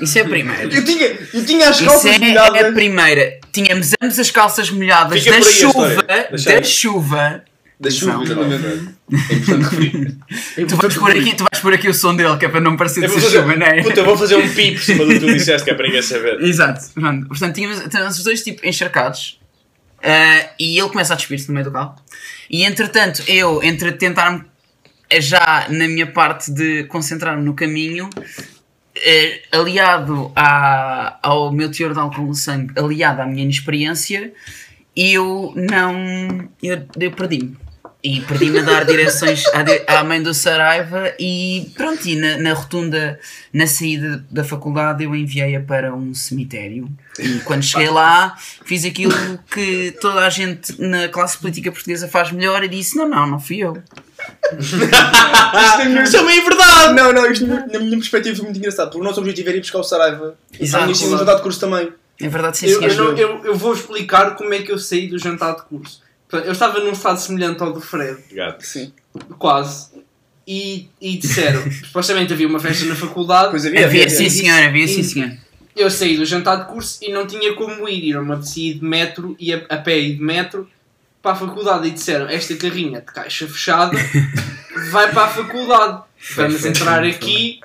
[0.00, 0.62] Isso é a primeira.
[0.64, 2.74] Eu tinha, eu tinha as Isso calças é a molhadas.
[2.74, 3.40] primeira.
[3.52, 6.02] Tínhamos ambos as calças molhadas Fica da a chuva.
[6.44, 7.44] Da chuva.
[7.82, 8.22] Da chuva, Não.
[8.22, 8.94] exatamente.
[9.28, 10.16] É importante referir.
[10.56, 12.60] É Tu vais, pôr aqui, tu vais pôr aqui o som dele, que é para
[12.60, 13.82] não parecer Eu de ser chuva, não é?
[13.82, 15.86] puta, eu vou fazer um pi por cima do que tu disseste, que é para
[15.86, 16.40] ninguém saber.
[16.40, 16.80] Exato.
[16.94, 17.26] Pronto.
[17.26, 19.40] Portanto, tínhamos, tínhamos os dois tipo encharcados
[20.02, 21.96] ah, e ele começa a despir-se no meio do carro.
[22.48, 24.44] E entretanto, eu, entre tentar-me
[25.20, 28.08] já na minha parte de concentrar-me no caminho,
[28.94, 34.32] eh, aliado à, ao meu teor de álcool no sangue, aliado à minha inexperiência,
[34.96, 36.48] eu não.
[36.62, 37.56] Eu, eu perdi-me.
[38.04, 39.44] E perdi-me a dar direções
[39.86, 43.20] à, à mãe do Saraiva e pronto, e na, na rotunda,
[43.52, 46.88] na saída da faculdade, eu enviei-a para um cemitério.
[47.16, 49.14] E quando cheguei lá, fiz aquilo
[49.48, 53.38] que toda a gente na classe política portuguesa faz melhor e disse: Não, não, não
[53.38, 53.80] fui eu.
[54.58, 56.94] Isto é meio verdade!
[56.94, 59.60] Não, não, isto na minha perspectiva foi muito engraçado, porque o nosso objetivo era ir
[59.60, 60.34] buscar o Saraiva.
[60.58, 60.94] Exato.
[60.94, 61.92] Sido um jantar de curso também.
[62.20, 65.08] É verdade, sim, Eu, eu, não- eu- eu vou explicar como é que eu saí
[65.08, 66.02] do jantar de curso.
[66.38, 68.60] Eu estava num estado semelhante ao do Fred, Obrigado.
[68.62, 68.92] Sim.
[69.38, 69.90] quase.
[70.46, 73.50] E, e disseram, supostamente havia uma festa na faculdade.
[73.50, 74.16] Pois havia, Havia, havia.
[74.16, 75.32] sim, senhor, havia, sim, senhor.
[75.74, 78.04] Eu saí do jantar de curso e não tinha como ir.
[78.04, 80.68] Ir a uma apetecia de metro, e a, a pé e de metro
[81.22, 81.86] para a faculdade.
[81.88, 83.96] E disseram: Esta carrinha de caixa fechada
[84.90, 86.02] vai para a faculdade.
[86.36, 87.60] Vamos entrar aqui.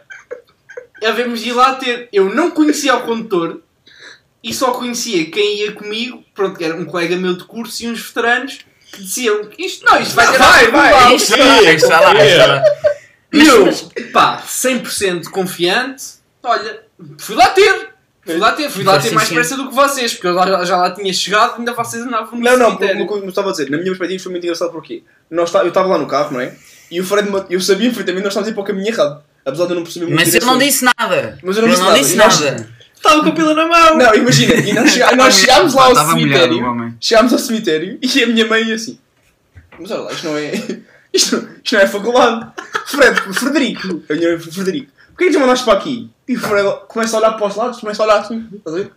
[1.04, 2.08] Havemos de ir lá ter.
[2.14, 3.62] Eu não conhecia o condutor
[4.44, 6.24] e só conhecia quem ia comigo.
[6.34, 8.60] Pronto, que era um colega meu de curso e uns veteranos
[8.92, 12.04] que diziam: Isto não, isto vai ter Vai, vai, faculdade." Isto vai lá, isto vai
[12.04, 12.64] lá, isto vai lá.
[13.34, 16.04] E eu, pá, 100% confiante,
[16.44, 16.82] olha,
[17.18, 17.90] fui lá ter.
[18.26, 20.76] Fui lá ter, fui lá ter mais pressa do que vocês, porque eu já, já
[20.78, 22.96] lá tinha chegado e ainda vocês andavam no Não, não, cemitério.
[22.98, 25.62] como como eu estava a dizer, na minha perspectiva foi muito engraçado porque nós tá-
[25.62, 26.54] eu estava lá no carro, não é?
[26.92, 29.24] E o Fred, eu sabia perfeitamente que nós estávamos a ir para o caminho errado.
[29.46, 31.40] Apesar de eu não perceber muito Mas ele não disse nada.
[31.42, 32.00] Mas eu não Ele disse não nada.
[32.02, 32.70] disse nada.
[33.08, 33.98] Estava com a pila na mão!
[33.98, 36.96] Não, imagina, e nós, chega- nós chegámos lá ao molhado cemitério.
[37.00, 39.00] Chegámos ao cemitério e a minha mãe assim.
[39.80, 40.52] Mas olha lá, isto não é.
[41.14, 42.52] Isto, isto não é faculdade.
[42.86, 44.04] Fred, Frederico.
[44.10, 44.92] A minha mãe, Frederico.
[45.10, 46.12] Porquê que tu mandaste para aqui?
[46.28, 48.46] E o Fred começa a olhar para os lados, começa a olhar assim.
[48.54, 48.92] Estás a ver?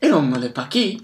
[0.00, 1.00] Eu não me mandei para aqui.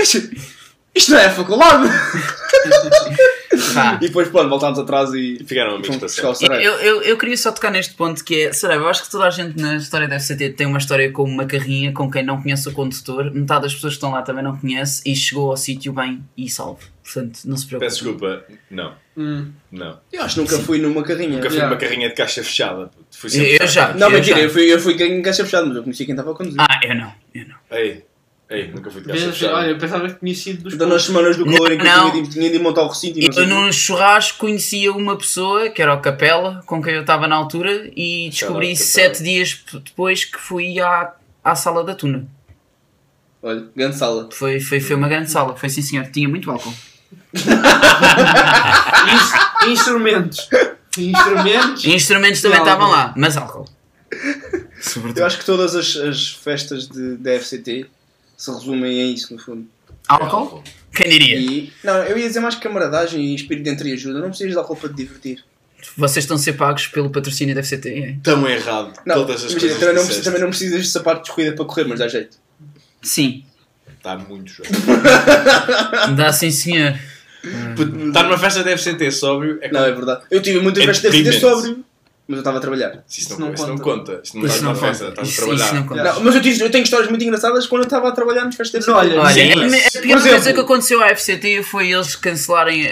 [0.00, 0.30] Isto,
[0.94, 1.88] isto não é a faculdade.
[3.74, 3.98] Pá.
[4.02, 6.64] E depois, pronto, voltámos atrás e E ficaram amigos para sempre.
[6.64, 9.24] Eu, eu, eu queria só tocar neste ponto que é, Saraiva, eu acho que toda
[9.26, 12.40] a gente na história da FCT tem uma história com uma carrinha com quem não
[12.42, 15.56] conhece o condutor, metade das pessoas que estão lá também não conhece e chegou ao
[15.56, 16.80] sítio bem e salvo.
[17.04, 17.86] Portanto, não se preocupe.
[17.88, 18.44] Peço desculpa.
[18.70, 19.50] Não, Hum.
[19.72, 19.98] não.
[20.12, 21.36] Eu acho que nunca fui numa carrinha.
[21.36, 21.68] Nunca fui Yeah.
[21.74, 22.90] numa carrinha de caixa fechada.
[23.10, 23.94] Fui Eu, eu já.
[23.94, 24.42] Não, eu mentira, já.
[24.42, 26.60] eu fui, eu fui em caixa fechada, mas eu conheci quem estava a conduzir.
[26.60, 27.54] Ah, eu não, eu não.
[27.78, 28.04] Ei,
[28.48, 29.54] ei, nunca fui de fechada.
[29.56, 32.10] Olha, eu pensava que tinha sido dos Então, nas semanas do calor em que Não.
[32.10, 33.54] tinha de, tinha de ir montar o recinto e não sei Eu o quê.
[33.54, 37.90] num churrasco conhecia uma pessoa, que era o Capela, com quem eu estava na altura,
[37.96, 38.86] e descobri Capela.
[38.86, 41.12] sete dias p- depois que fui à,
[41.44, 42.26] à sala da Tuna.
[43.42, 44.28] Olha, grande sala.
[44.32, 46.72] Foi, foi, foi uma grande sala, foi sim senhor, tinha muito álcool.
[49.64, 50.48] Ins- instrumentos.
[50.98, 51.84] Instrumentos.
[51.84, 52.70] E instrumentos também Álcool.
[52.72, 53.68] estavam lá, mas álcool.
[54.80, 55.18] Sobretudo.
[55.18, 57.86] Eu acho que todas as, as festas de, da FCT
[58.36, 59.66] se resumem a isso, no fundo.
[60.08, 60.62] Álcool?
[60.94, 61.38] Quem diria?
[61.38, 64.20] E, não, eu ia dizer mais camaradagem e espírito de entreajuda.
[64.20, 65.44] Não precisas de álcool para te divertir.
[65.96, 68.16] Vocês estão a ser pagos pelo patrocínio da FCT, é?
[68.22, 68.92] Tão errado.
[69.04, 71.64] Não, Todas as imagina, coisas também, não, também não precisas de sapato de corrida para
[71.64, 72.38] correr, mas dá jeito.
[73.02, 73.44] Sim,
[74.06, 74.68] Está muito jogo.
[76.16, 76.96] dá sim senhor.
[77.42, 79.58] Estar numa festa ser ter sóbrio.
[79.60, 80.22] É Não, é verdade.
[80.30, 81.85] Eu tive muitas É festas de FCT deprimente.
[82.28, 83.04] Mas eu estava a trabalhar.
[83.06, 84.12] Se Isso Isso não, não isso não conta.
[84.12, 84.20] conta.
[84.24, 85.22] Isso não estás numa não festa, conta.
[85.22, 85.64] estás a Isso, trabalhar.
[85.64, 86.02] isso não conta.
[86.04, 88.54] Não, mas eu, tive, eu tenho histórias muito engraçadas quando eu estava a trabalhar nas
[88.56, 89.18] festas de Mas FCT.
[89.18, 89.34] olha, Olha,
[89.70, 92.86] Sim, a, a pior coisa que aconteceu à FCT foi eles cancelarem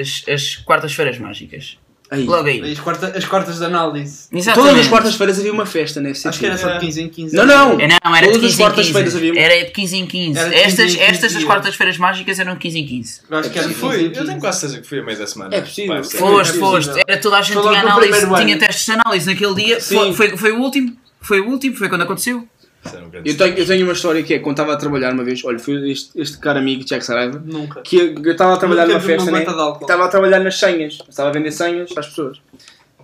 [0.00, 1.78] as, as quartas-feiras mágicas.
[2.10, 2.24] Aí.
[2.24, 2.72] Logo aí.
[2.72, 4.24] As, quarta- as quartas de análise.
[4.32, 4.68] Exatamente.
[4.70, 6.28] Todas as quartas-feiras havia uma festa FCT.
[6.28, 7.36] Acho que era só de 15 em 15.
[7.36, 7.80] Não, não.
[7.80, 9.28] É, Não, era Todas de as 15 em quartas-feiras 15.
[9.28, 10.38] havia- Era de 15 em 15.
[10.40, 13.20] Era de 15 em Estas, 15 estas as quartas-feiras mágicas eram de 15 em 15.
[13.30, 14.00] Eu acho que era Já de 15 fui.
[14.00, 14.26] em Eu 15.
[14.26, 15.54] tenho quase certeza que fui a meio da semana.
[15.54, 16.04] É possível.
[16.04, 17.02] Foste, foste.
[17.06, 19.80] Era toda a gente Foi tinha análise, tinha testes de análise naquele dia.
[19.80, 20.96] Foi, foi, foi o último.
[21.20, 22.48] Foi o último, foi quando aconteceu.
[22.86, 25.44] Um Eu tenho, eu tenho uma história que é quando estava a trabalhar uma vez.
[25.44, 27.82] Olha, foi este, este caro amigo, Jack Saraiva, Nunca.
[27.82, 29.42] que eu eu estava a trabalhar Nunca numa festa, né?
[29.80, 30.98] Estava a trabalhar nas senhas.
[31.08, 32.40] Estava a vender senhas às pessoas.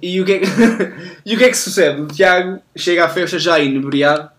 [0.01, 0.47] E o que é que,
[1.27, 2.01] e o que, é que sucede?
[2.01, 4.31] O Tiago chega à festa já inebriado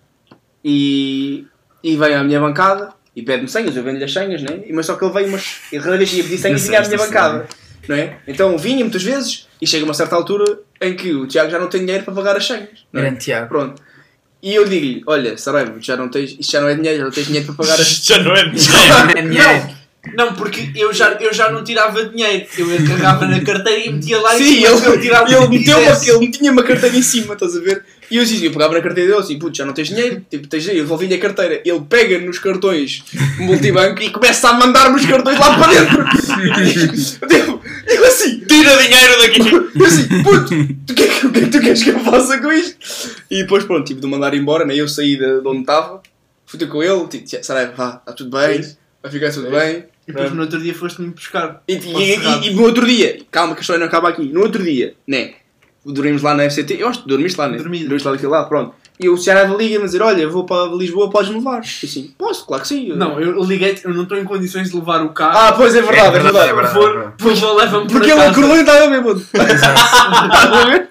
[0.64, 1.46] e,
[1.84, 3.76] e vem à minha bancada e pede-me senhas.
[3.76, 4.62] Eu vendo-lhe as senhas, né?
[4.66, 6.68] E- Mas só que ele veio, mas ele cada vez que ia pedir senhas Eu
[6.68, 7.48] vinha à minha bancada.
[7.88, 8.18] Não é?
[8.28, 11.68] Então vinha muitas vezes e chega uma certa altura em que o Tiago já não
[11.68, 12.86] tem dinheiro para pagar as senhas.
[12.92, 13.06] não é?
[13.06, 13.48] Grande Tiago.
[13.48, 13.82] Pronto.
[14.42, 17.12] E eu digo-lhe: Olha, Saraiva, já não tens, isto já não é dinheiro, já não
[17.12, 17.88] tens dinheiro para pagar as.
[17.88, 19.18] Isto já não é dinheiro.
[19.18, 19.78] É dinheiro.
[20.16, 22.46] Não, porque eu já, eu já não tirava dinheiro.
[22.58, 25.50] Eu agarrava na carteira e metia lá em Sim, cima ele, eu que ele, eu
[25.50, 27.84] meteu uma, ele metia uma carteira em cima, estás a ver?
[28.10, 30.48] E eu dizia, eu pegava na carteira dele assim, putz, já não tens dinheiro, tipo,
[30.48, 33.04] tens dinheiro, eu devolvi-lhe a carteira, ele pega nos cartões
[33.38, 36.06] multibanco e começa a mandar-me os cartões lá para dentro.
[37.88, 39.40] Eu assim, Tira dinheiro daqui.
[39.80, 40.54] eu assim, puto,
[40.92, 42.78] o que, é que- o que é que tu queres que eu faça com isto?
[43.32, 44.76] E depois, pronto, tive de mandar embora, né?
[44.76, 46.02] eu saí de, de onde estava,
[46.46, 48.62] fui ter com ele, tipo, Saraiva, vá, está tudo bem,
[49.02, 49.86] vai ficar tudo bem.
[50.08, 51.62] E depois no outro dia foste-me buscar.
[51.68, 51.78] E, e,
[52.16, 54.94] e- e no outro dia, calma que a história não acaba aqui, no outro dia,
[55.06, 55.34] né?
[55.86, 57.58] Dormimos lá na FCT, eu acho que dormiste lá, né?
[57.58, 57.80] Dormi.
[57.80, 58.74] Dormiste lá daquele lado, pronto.
[59.00, 61.62] E o Ceará liga-me a dizer: Olha, eu vou para Lisboa, podes me levar?
[61.62, 62.94] E assim, posso, claro que sim.
[62.96, 65.38] Não, eu liguei eu não estou em condições de levar o carro.
[65.38, 66.50] Ah, pois é verdade, é verdade.
[66.50, 66.74] é verdade.
[66.74, 68.32] Por favor, por favor, leva-me Porque ele casa.
[68.32, 69.20] acordou e estava bêbado.
[69.22, 70.90] Estava a ver?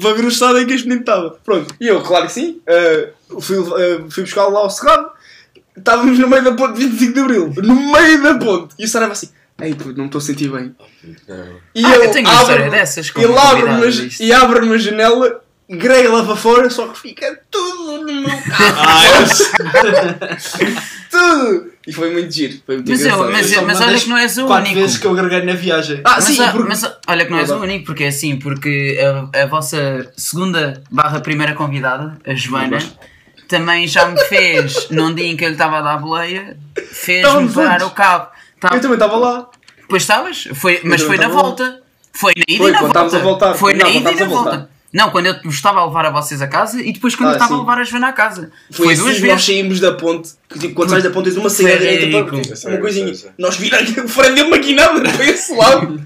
[0.00, 1.30] Para ver o estado em que este menino estava.
[1.44, 5.10] Pronto, e eu, claro que sim, eh, fui, eh, fui buscá-lo lá ao Cerrado.
[5.76, 7.52] Estávamos no meio da ponte 25 de Abril.
[7.62, 8.74] No meio da ponte.
[8.78, 9.28] E o Saraiva assim:
[9.60, 10.74] Ei, puto, não me estou a sentir bem.
[11.74, 13.10] E Ah, eu ele tenho uma história abre- dessas.
[13.10, 14.20] com Ele uma abre, convidada uma, disto.
[14.22, 18.76] e abre uma janela, grega lá para fora, só que fica tudo no meu carro.
[18.78, 20.76] Ah, eu-
[21.10, 21.72] tudo!
[21.86, 22.58] E foi muito giro.
[22.66, 23.32] Foi muito Mas eu- engraçado.
[23.32, 24.80] mas Só mas uma olha que não és o quatro único.
[24.80, 26.00] vezes que eu greguei na viagem.
[26.04, 26.68] Ah, Mas, sim, a- porque...
[26.68, 27.72] mas olha que não és o Verdade.
[27.72, 28.98] único, porque é assim, porque
[29.32, 32.78] a, a vossa segunda barra primeira convidada, a Joana,
[33.48, 36.56] também já me fez, num dia em que eu lhe estava a dar boleia,
[36.90, 38.28] fez-me parar o carro.
[38.60, 39.48] Tá- Eu também estava lá.
[39.88, 40.48] Pois estavas?
[40.54, 41.80] Foi, mas Eu foi na volta.
[42.12, 42.86] Foi na ida e na quando volta.
[42.88, 43.54] estávamos a voltar.
[43.54, 44.70] Foi na ida e na volta.
[44.96, 47.34] Não, quando eu estava a levar a vocês a casa e depois quando Ah, eu
[47.34, 47.60] estava a sim.
[47.60, 48.50] levar a Joana à casa.
[48.72, 49.44] Foi, Foi, assim duas que nós vezes.
[49.44, 50.30] saímos da ponte.
[50.48, 53.06] Que, tipo, quando sais da ponte tens uma saída direita para tipo, uma coisinha.
[53.08, 53.30] Sei, sei.
[53.36, 56.00] Nós viramos, o Fred deu uma guinada para esse lado.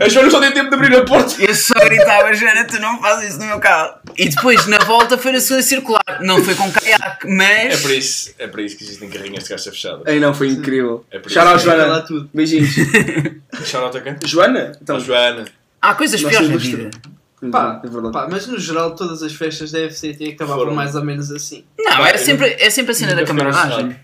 [0.00, 1.34] A Joana só tem tempo de abrir a porta.
[1.40, 3.94] Eu só gritava, Joana, tu não fazes isso no meu carro.
[4.16, 6.02] E depois, na volta, foi na sua circular.
[6.20, 7.74] Não foi com caiaque, mas.
[7.74, 10.02] É para isso, é para isso que existem carrinhas de caixa fechada.
[10.10, 11.04] Ei, não, foi incrível.
[11.12, 12.00] É por Shout lá Joana.
[12.00, 12.28] tudo.
[12.34, 12.74] Beijinhos.
[13.64, 14.16] Shout out a quem?
[14.24, 14.72] Joana?
[14.82, 15.44] Então, Joana.
[15.80, 16.90] Há coisas piores na vida.
[17.50, 18.12] Pá, é verdade.
[18.12, 20.74] Pá, mas no geral todas as festas da FCT acabavam Foram.
[20.74, 21.64] mais ou menos assim.
[21.78, 23.96] Não, Pá, é sempre, é sempre a cena da nunca fiquei no camaradagem.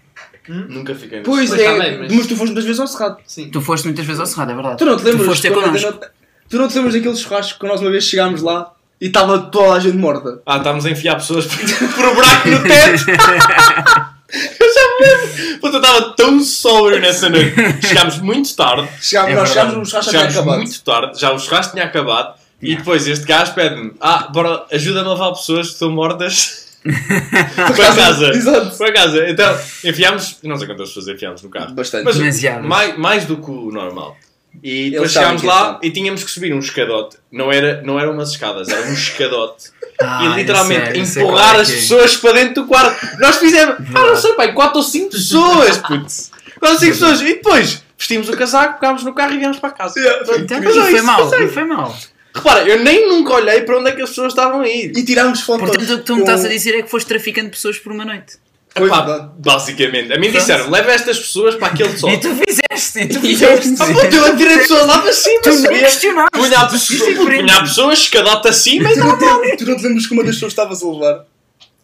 [0.49, 3.17] Nunca fiquei no Pois Pois é, bem, mas- mas tu foste muitas vezes ao Cerrado.
[3.27, 3.51] Sim.
[3.51, 4.79] Tu foste muitas vezes ao Cerrado, é verdade.
[4.79, 5.23] Tu não te lembras?
[5.23, 6.01] Tu foste ter quando- connosco.
[6.49, 9.75] Tu não te lembras daquele churrasco que nós uma vez chegámos lá E estava toda
[9.75, 10.43] a gente morta.
[10.45, 11.57] Ah, estávamos a enfiar pessoas por,
[11.95, 13.05] por um buraco no teto.
[14.61, 15.61] eu já me lembro.
[15.61, 17.55] Puta, eu estava tão sóbrio nessa noite.
[17.87, 18.89] Chegámos muito tarde.
[19.01, 19.69] Chegámos, É nós verdade.
[19.71, 21.21] chegámos, o churrasco tinha Chegámos muito tarde.
[21.21, 22.40] Já o churrasco tinha acabado.
[22.63, 26.69] E depois este gajo pede-me: Ah, bora, ajuda-me a levar pessoas que estão mortas.
[27.55, 28.29] para casa.
[28.31, 28.77] Exato.
[28.77, 29.29] Para casa.
[29.29, 30.39] Então, enfiámos.
[30.43, 31.75] Não sei quantas pessoas enfiámos no carro.
[31.75, 32.05] Bastante.
[32.05, 32.67] Mas Demasiadas.
[32.67, 34.17] mais, mais do que o normal.
[34.63, 37.17] E depois chegámos que lá é e tínhamos que subir um escadote.
[37.31, 39.71] Não era, não eram umas escadas, era um escadote.
[40.03, 41.77] Ah, e literalmente eu sei empurrar é as que é.
[41.81, 43.07] pessoas para dentro do quarto.
[43.19, 46.31] Nós fizemos, ah, não sei, pai, 4 ou 5 pessoas, putz.
[46.59, 47.21] 4 ou 5 pessoas.
[47.21, 50.01] E depois vestimos o casaco, pegámos no carro e viemos para casa.
[50.39, 51.95] Então, é foi isso, mal, e foi mal.
[52.35, 54.93] Repara, eu nem nunca olhei para onde é que as pessoas estavam a ir.
[54.97, 55.69] E tirámos fotos.
[55.69, 57.93] Portanto, o que tu me estás a dizer é que foste traficante de pessoas por
[57.93, 58.35] uma noite.
[58.77, 60.13] Epá, basicamente.
[60.13, 60.39] A mim Pronto.
[60.39, 62.09] disseram, leva estas pessoas para aquele sol.
[62.11, 63.69] E tu fizeste, e tu fizeste.
[63.69, 65.79] eu- Ah, puto, eu atirei pessoas lá para cima, Tu não sabia?
[65.81, 66.31] questionaste.
[66.39, 69.01] Punha a Isso pessoa- é punha pessoas, escadote acima e te,
[69.57, 71.25] tu não te lembras que uma das pessoas estavas a levar?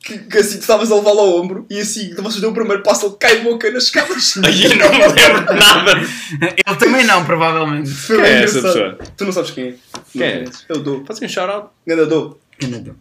[0.06, 2.80] Que, que assim tu estavas a levá-lo ao ombro e assim vocês deu o primeiro
[2.80, 4.36] passo, ele cai boca nas escadas.
[4.44, 5.92] Aí eu não me lembro de nada.
[6.40, 7.90] Ele também não, provavelmente.
[7.90, 8.98] Foi Quem é essa pessoa?
[9.16, 9.74] Tu não sabes quem é?
[10.12, 10.44] Quem é?
[10.68, 11.04] Eu dou.
[11.04, 11.70] Faz um shout-out.
[11.84, 12.40] Ganda dou.
[12.60, 12.94] E disse,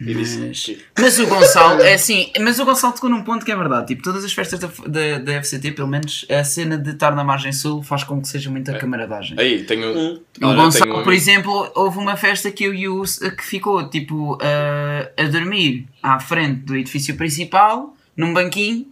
[0.00, 3.88] Mas, mas o Gonçalo, é assim, mas o Gonçalo tocou num ponto que é verdade.
[3.88, 7.24] Tipo, todas as festas da, da, da FCT, pelo menos, a cena de estar na
[7.24, 9.38] margem sul faz com que seja muita camaradagem.
[9.38, 9.96] Aí, tenho.
[9.96, 10.20] Hum.
[10.40, 13.44] O Olha, Gonçalo, tenho um por exemplo, houve uma festa que eu e o que
[13.44, 18.86] ficou tipo a, a dormir à frente do edifício principal, num banquinho.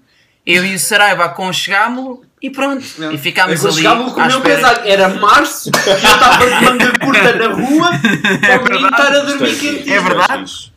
[0.47, 2.85] Eu e o Saraiva aconchegámo-lo e pronto.
[2.99, 3.13] Não.
[3.13, 3.83] E ficámos ali.
[3.83, 7.91] com o meu casaco, era março, eu estava de manga curta na rua,
[8.41, 9.95] para o menino estar a dormir Gostei, quentinho.
[9.95, 10.73] É verdade?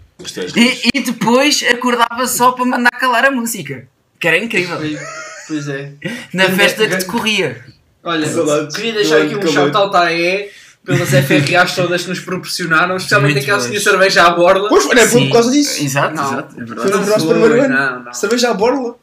[0.55, 3.88] E, e depois acordava só para mandar calar a música.
[4.19, 4.78] Que era incrível.
[5.47, 5.93] Pois é.
[6.34, 7.63] Na festa que decorria.
[8.03, 8.28] Olha,
[8.74, 10.49] queria deixar aqui um shout-out à E
[10.84, 13.67] pelas FRAs todas que nos proporcionaram, especialmente Muito aquela boas.
[13.69, 14.69] senhora cerveja à borla.
[14.69, 15.84] Pois foi, não é por causa disso.
[15.84, 16.24] Exato, Não.
[16.34, 16.53] exato.
[16.55, 16.91] É Foi verdade.
[16.97, 18.13] no nosso foi, primeiro ano.
[18.13, 18.95] Cerveja à borla.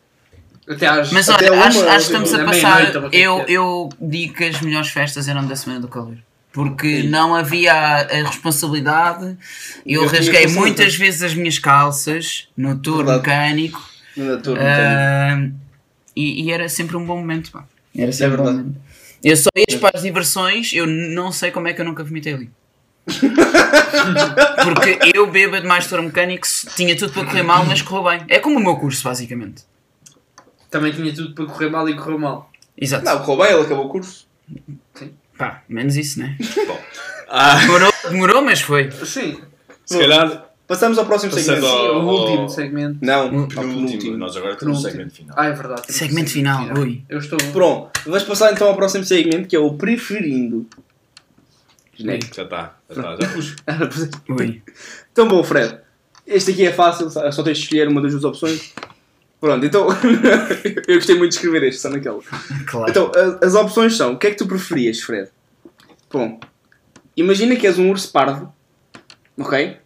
[0.68, 1.12] Até às.
[1.12, 2.92] Mas olha, acho, acho que estamos a passar.
[3.10, 3.56] que é Eu, que é.
[3.56, 6.16] eu digo que as melhores festas eram da Semana do Calor.
[6.52, 9.36] Porque não havia a, a responsabilidade.
[9.86, 13.18] Eu, Eu rasguei muitas vezes as minhas calças no tour Verdade.
[13.18, 13.90] mecânico.
[14.58, 15.48] Ah,
[16.16, 17.50] e, e era sempre um bom momento.
[17.52, 17.64] Pá.
[17.96, 18.66] Era sempre um bom verdade.
[18.66, 18.80] momento.
[19.22, 22.34] Eu só ia para as diversões, eu não sei como é que eu nunca vomitei
[22.34, 22.50] ali.
[24.64, 26.46] Porque eu, bêbado mais tour mecânico,
[26.76, 28.26] tinha tudo para correr mal, mas correu bem.
[28.28, 29.62] É como o meu curso, basicamente.
[30.70, 32.50] Também tinha tudo para correr mal e correu mal.
[32.76, 33.04] Exato.
[33.04, 34.26] Não, correu bem, ele acabou o curso.
[35.38, 36.36] Pá, menos isso, né?
[37.28, 38.90] Ah, Demorou, demorou mas foi.
[38.90, 39.40] Sim,
[39.86, 41.66] se calhar, Passamos ao próximo Passando segmento.
[41.66, 42.98] sim, Oh, o último segmento.
[43.00, 43.62] Não, ao penúltimo.
[43.62, 44.16] penúltimo.
[44.18, 45.34] Nós agora temos o segmento final.
[45.38, 45.82] Ah, é verdade.
[45.90, 46.78] Segmento que final, tirar.
[46.78, 47.02] ui.
[47.08, 47.38] Eu estou.
[47.52, 50.66] Pronto, vamos passar então ao próximo segmento que é o preferindo.
[51.94, 52.34] Genérico.
[52.36, 53.56] Já está, já está, já pus.
[54.28, 54.62] Ui.
[55.10, 55.78] Então, bom, Fred,
[56.26, 58.74] este aqui é fácil, só só tens de escolher uma das duas opções.
[59.40, 59.86] Pronto, então
[60.88, 62.20] eu gostei muito de escrever este, só naquela.
[62.66, 62.90] Claro.
[62.90, 63.12] Então,
[63.42, 65.28] as opções são: o que é que tu preferias, Fred?
[66.12, 66.40] Bom,
[67.16, 68.52] imagina que és um urso pardo,
[69.38, 69.76] ok?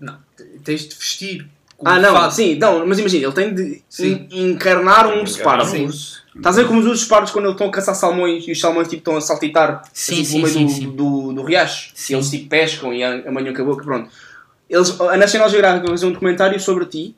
[0.00, 0.18] Não,
[0.64, 1.46] tens de vestir.
[1.84, 4.28] Ah, não, sim, não, mas imagina, ele tem de Sim.
[4.30, 5.68] en- encarnar um urso pardo.
[5.72, 6.22] um urso.
[6.34, 8.60] Estás a ver como os ursos pardos quando eles estão a caçar salmões e os
[8.60, 10.96] salmões tipo, estão a saltitar Sim, assim, sim, pelo meio sim, do, sim.
[10.96, 11.90] Do, do riacho?
[11.94, 12.12] Sim.
[12.12, 14.08] E eles tipo pescam e amanhã acabou pronto.
[14.70, 17.16] Eles, a National Geographic vai fazer um documentário sobre ti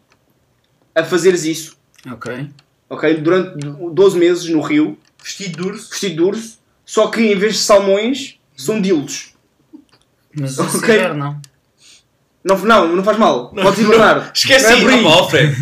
[0.94, 1.76] a fazeres isso,
[2.12, 2.50] Ok.
[2.90, 3.14] ok?
[3.20, 5.90] Durante 12 meses no rio, Vestido de urso.
[5.90, 9.32] vestido de urso, só que em vez de salmões, são dildos.
[10.38, 10.78] Mas o Ok.
[10.78, 11.08] okay.
[11.14, 11.40] não.
[12.46, 13.48] Não, não, não faz mal.
[13.48, 14.30] Podes hibernar.
[14.36, 15.56] Esqueci, Não é opa, Alfred.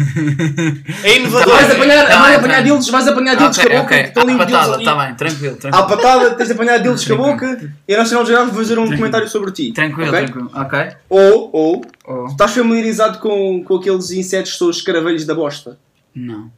[1.05, 1.55] É inovador.
[1.55, 2.63] Vais apanhar, Tá vais apanhar tá.
[2.63, 4.03] dildos, vais apanhar dildos ok, com a boca, ok.
[4.03, 4.85] que estão À patada, ali.
[4.85, 5.87] tá bem, tranquilo, À tranquilo.
[5.87, 8.89] patada, tens de apanhar dildos com a boca e a National Geographic vai fazer um
[8.89, 9.71] documentário sobre ti.
[9.73, 10.21] Tranquilo, ok?
[10.25, 10.51] tranquilo.
[10.53, 10.79] Ok.
[11.09, 15.79] Ou, ou, Oh, estás familiarizado com, com aqueles insetos que são os escaravelhos da bosta?
[16.15, 16.51] Não.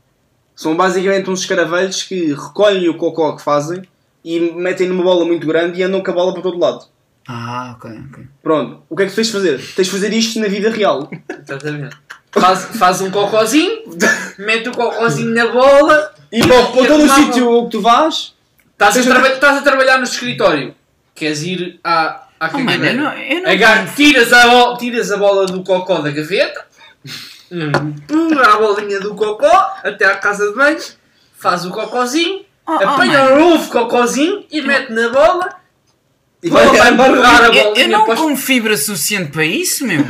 [0.57, 3.83] São basicamente uns escaravelhos que recolhem o cocó que fazem
[4.25, 6.85] e metem numa bola muito grande e andam com a bola para todo lado.
[7.27, 8.25] Ah, ok, ok.
[8.43, 9.59] Pronto, o que é que tu tens de fazer?
[9.75, 11.11] Tens de fazer isto na vida real.
[11.43, 11.97] Exatamente.
[12.31, 13.83] Faz, faz um cocózinho,
[14.39, 16.13] mete o cocózinho na bola.
[16.31, 18.35] E para, para todo o sítio que tu vás,
[18.73, 20.75] Estás a, traba- estás a trabalhar no escritório.
[21.15, 23.13] Queres ir à, à Oh, mano, eu não.
[23.13, 26.67] Eu não Agar- tiras, a tiras a bola do cocó da gaveta,
[28.07, 30.79] pum, a bolinha do cocó até à casa de banho,
[31.39, 33.37] faz o cocózinho, Oh, oh, apanha mano.
[33.37, 35.51] um novo cocózinho e mete na bola.
[36.43, 39.45] e Bola vai vai a Eu, eu bolinha não para os- como fibra suficiente para
[39.45, 40.01] isso, meu.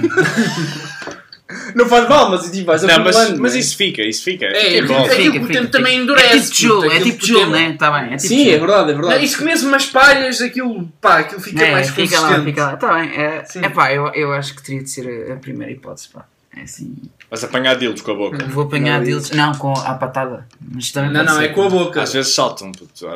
[1.75, 3.61] Não faz mal, mas tipo, vais Não, mas, mas né?
[3.61, 4.47] isso fica, isso fica.
[4.47, 5.67] É, fica é, é, que Fica, o fica, tempo fica.
[5.69, 6.27] também endurece.
[6.27, 7.77] É tipo tijolo, puto, é tipo o tempo- né?
[7.79, 8.05] Tá bem.
[8.15, 9.25] É tipo Sim, é verdade, é Não, verdade.
[9.25, 12.39] e se comes umas palhas, aquilo, pá, aquilo fica É, mais fica consistente.
[12.39, 12.77] lá, fica lá.
[12.77, 13.11] Tá bem.
[13.15, 16.25] É, é pá, eu, eu acho que teria de ser a, a primeira hipótese, pá.
[16.57, 16.95] É assim.
[17.31, 18.45] Vais apanhar dildos com a boca.
[18.47, 19.31] Vou apanhar Não, deles.
[19.31, 20.47] Não, com a patada.
[20.73, 21.45] Mas também Não, não, ser.
[21.45, 22.03] é com a boca.
[22.03, 23.07] Às vezes saltam, puto.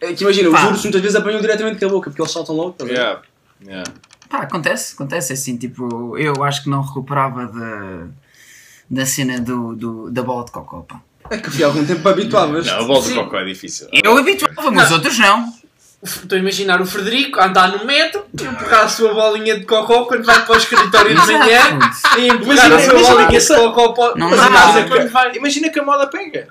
[0.00, 2.54] É que imagina, os ursos muitas vezes apanham diretamente com a boca, porque eles saltam
[2.56, 2.72] logo.
[2.72, 2.94] tá a ver?
[2.94, 3.22] Yeah,
[3.64, 3.92] yeah.
[4.28, 8.06] Pá, acontece, acontece assim, tipo, eu acho que não recuperava da,
[8.88, 11.00] da cena do, do, da bola de cocó, pá.
[11.30, 12.66] É que fui algum tempo habituavas.
[12.66, 13.88] Não, a bola de cocó é difícil.
[13.92, 15.52] Eu habituava, mas outros não.
[16.02, 20.06] Estou a imaginar o Frederico a andar no metro, empurrar a sua bolinha de cocó
[20.06, 22.20] quando vai para o escritório de manhã Exato.
[22.20, 24.14] e empurrar a sua bolinha de cocó para
[25.08, 25.36] vai.
[25.36, 26.48] Imagina que a moda pega.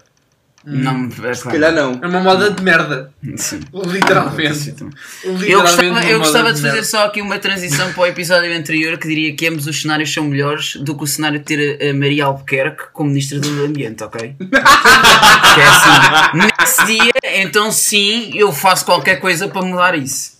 [0.66, 2.00] Não, é, Se calhar não.
[2.02, 3.12] É uma moda de merda.
[3.38, 3.62] Sim.
[3.74, 4.76] Literalmente.
[5.24, 8.06] Eu Literalmente gostava, uma eu gostava moda de fazer só aqui uma transição para o
[8.06, 11.46] episódio anterior que diria que ambos os cenários são melhores do que o cenário de
[11.46, 14.36] ter a Maria Albuquerque como Ministra do Ambiente, ok?
[14.40, 20.40] que é assim, nesse dia, então sim, eu faço qualquer coisa para mudar isso.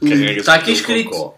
[0.00, 1.34] Carregas Está aqui escrito.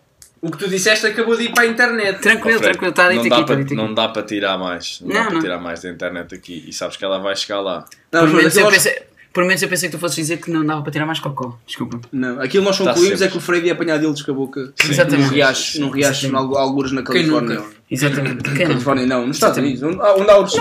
[0.47, 2.21] O que tu disseste acabou de ir para a internet.
[2.21, 3.75] Tranquilo, Oh, tranquilo, está dito não aqui, dá está para- dito aqui.
[3.75, 5.01] Não dá para tirar mais.
[5.01, 5.41] Não, dá Não, para não.
[5.41, 6.65] tirar mais da internet aqui.
[6.69, 7.87] E sabes que ela vai chegar lá.
[8.13, 10.65] Não, Por menos, eu pensei, por menos eu pensei que tu fosses dizer que não
[10.65, 11.59] dava para tirar mais cocó.
[11.67, 11.99] Desculpa.
[12.13, 14.73] Não, aquilo nós Tá concluímos é que o Freire ia apanhar deles com a boca.
[14.87, 15.23] Exatamente.
[15.29, 17.55] Num riacho, num riacho algures na Quem Califórnia.
[17.61, 17.69] nunca?
[17.91, 18.43] Exatamente.
[18.43, 18.73] Quem não?
[18.75, 19.83] Califórnia não, nos Estados Unidos.
[19.83, 20.05] Onde, há.
[20.35, 20.61] Alasca,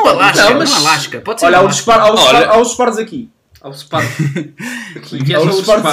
[0.49, 1.19] Não, mas- no Alasca.
[1.21, 2.57] Pode ser Olha, há Alasca.
[2.57, 3.29] ursos pardos aqui.
[3.64, 4.05] Ao Spark.
[4.97, 5.86] Aqui é só o Spark.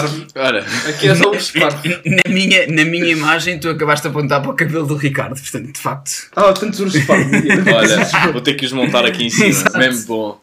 [0.88, 1.08] aqui.
[1.08, 1.84] É só o Spark.
[2.04, 5.72] Na minha, na minha imagem, tu acabaste de apontar para o cabelo do Ricardo, portanto,
[5.72, 6.10] de facto.
[6.34, 7.12] Ah, tantos ursos aqui.
[7.72, 9.70] olha, vou ter que os montar aqui em cima.
[9.78, 10.40] Mesmo bom.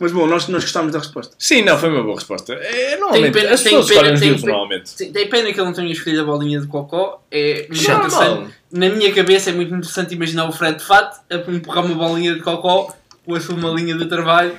[0.00, 1.34] Mas bom, nós, nós gostámos da resposta.
[1.36, 2.52] Sim, não, foi uma boa resposta.
[2.54, 4.90] É, normalmente, pena- as tem pessoas pena- escolhem os tem pena- normalmente.
[4.90, 7.20] Sim, Tem pena que ele não tenha escolhido a bolinha de cocó.
[7.32, 8.06] É Chato.
[8.06, 8.54] interessante.
[8.70, 12.32] Na minha cabeça é muito interessante imaginar o Fred de fato a empurrar uma bolinha
[12.34, 12.94] de cocó
[13.26, 14.52] com a sua malinha de trabalho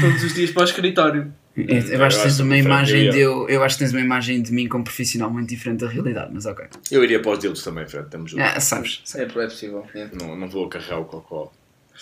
[0.00, 1.32] todos os dias para o escritório.
[1.54, 4.00] Eu, eu acho que tens acho uma imagem de eu, eu acho que tens uma
[4.00, 6.64] imagem de mim como profissional muito diferente da realidade, mas ok.
[6.90, 8.06] Eu iria para os dildos também, Fred.
[8.06, 8.46] Estamos juntos.
[8.46, 9.02] Ah, sabes.
[9.14, 9.86] É, é possível.
[9.94, 10.08] É.
[10.18, 11.52] Não, não vou carregar o cocó.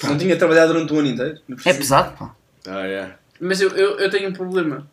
[0.05, 1.41] Não tinha trabalhado durante o ano inteiro.
[1.65, 2.35] É pesado, pá.
[2.67, 3.13] Ah, é.
[3.41, 4.89] Mas eu, eu, eu tenho um problema.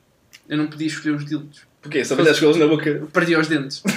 [0.50, 1.67] Eu não podia escolher os dildos.
[1.82, 2.04] Porquê?
[2.04, 3.04] Só fizeste com eles na boca.
[3.14, 3.82] Perdi os dentes.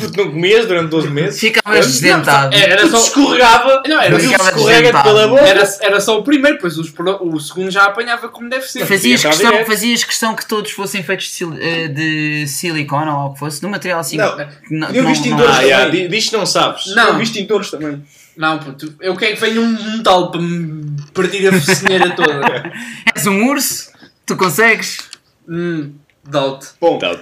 [0.00, 1.38] Puto, não comias durante 12 meses?
[1.40, 2.54] Ficavas desdentado.
[2.56, 3.04] Era Tudo só.
[3.06, 3.82] escorregava.
[3.86, 5.04] Não, era, só- ficava escorrega-te desdentado.
[5.04, 5.42] pela boca.
[5.42, 8.84] era, era só o primeiro, pois os o segundo já apanhava como deve ser.
[8.86, 13.32] Fazias questão, fazias questão que todos fossem feitos de, sil- eh, de silicone ou o
[13.34, 14.16] que fosse, de um material assim.
[14.16, 16.02] Não, eu não- vi não- extintores não- Ah, yeah, também.
[16.02, 16.86] di- diz que não sabes.
[16.94, 17.08] Não.
[17.08, 18.02] Eu vi extintores também.
[18.36, 22.72] Não, puto, eu quero que venha um metal para me partir a focinheira toda.
[23.14, 23.90] És um urso,
[24.24, 25.11] tu consegues.
[25.48, 25.94] Hum,
[26.28, 26.66] doubt.
[26.80, 27.20] Bom, Então,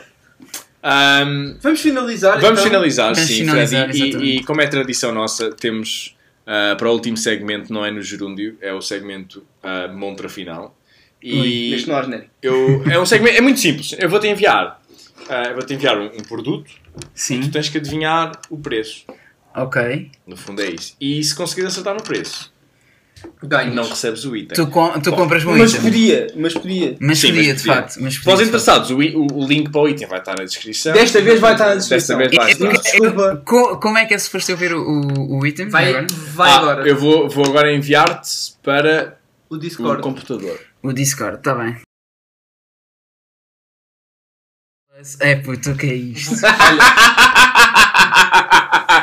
[0.83, 2.41] ahm, Vamos finalizar.
[2.41, 2.71] vamos então.
[2.71, 4.17] finalizar, Vamos sim, finalizar, Fred.
[4.17, 6.17] E- E, e como é tradição nossa, temos
[6.47, 10.77] ah, para o último segmento, não é no gerúndio, é o segmento ah, Montra Final.
[11.23, 12.31] E Este não há genérico.
[12.41, 13.95] eu, é um segmento, é muito simples.
[13.99, 14.81] Eu vou-te enviar,
[15.49, 17.51] eu vou-te enviar um, um produto, tu Sim.
[17.51, 19.05] tens que adivinhar o preço.
[19.55, 20.11] Ok.
[20.27, 20.97] No fundo é isso.
[20.99, 22.51] E se conseguires acertar no preço,
[23.43, 23.75] Ganhas.
[23.75, 24.55] não recebes o item.
[24.57, 25.83] Tu, com, tu compras um Mas item.
[25.83, 26.97] podia, mas podia.
[27.01, 27.75] Mas Sim, podia, mas de podia.
[27.83, 27.97] facto.
[28.01, 30.45] Mas Para os podia, interessados, o, o- o link para o item vai estar na
[30.45, 30.93] descrição.
[30.93, 32.17] Desta vez vai estar na Desta descrição.
[32.19, 32.65] vez vai facto.
[32.67, 32.83] estar.
[32.91, 33.43] Desculpa.
[33.45, 35.69] Co- Como é que é suposto eu ver o, o, o item?
[35.69, 36.07] Vai, agora?
[36.35, 36.89] vai Ah, agora.
[36.89, 39.19] Eu vou, vou agora enviar-te para
[39.49, 40.03] O o Discord.
[40.03, 40.59] computador.
[40.83, 41.77] O Discord, está bem.
[45.21, 46.35] É puto, o que é isto?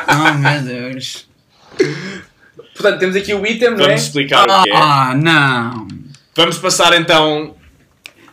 [0.08, 1.26] oh meu Deus.
[2.78, 3.88] Portanto, temos aqui o item, não é?
[3.88, 4.76] Vamos explicar o que é.
[4.76, 5.88] Ah, não.
[6.36, 7.54] Vamos passar então.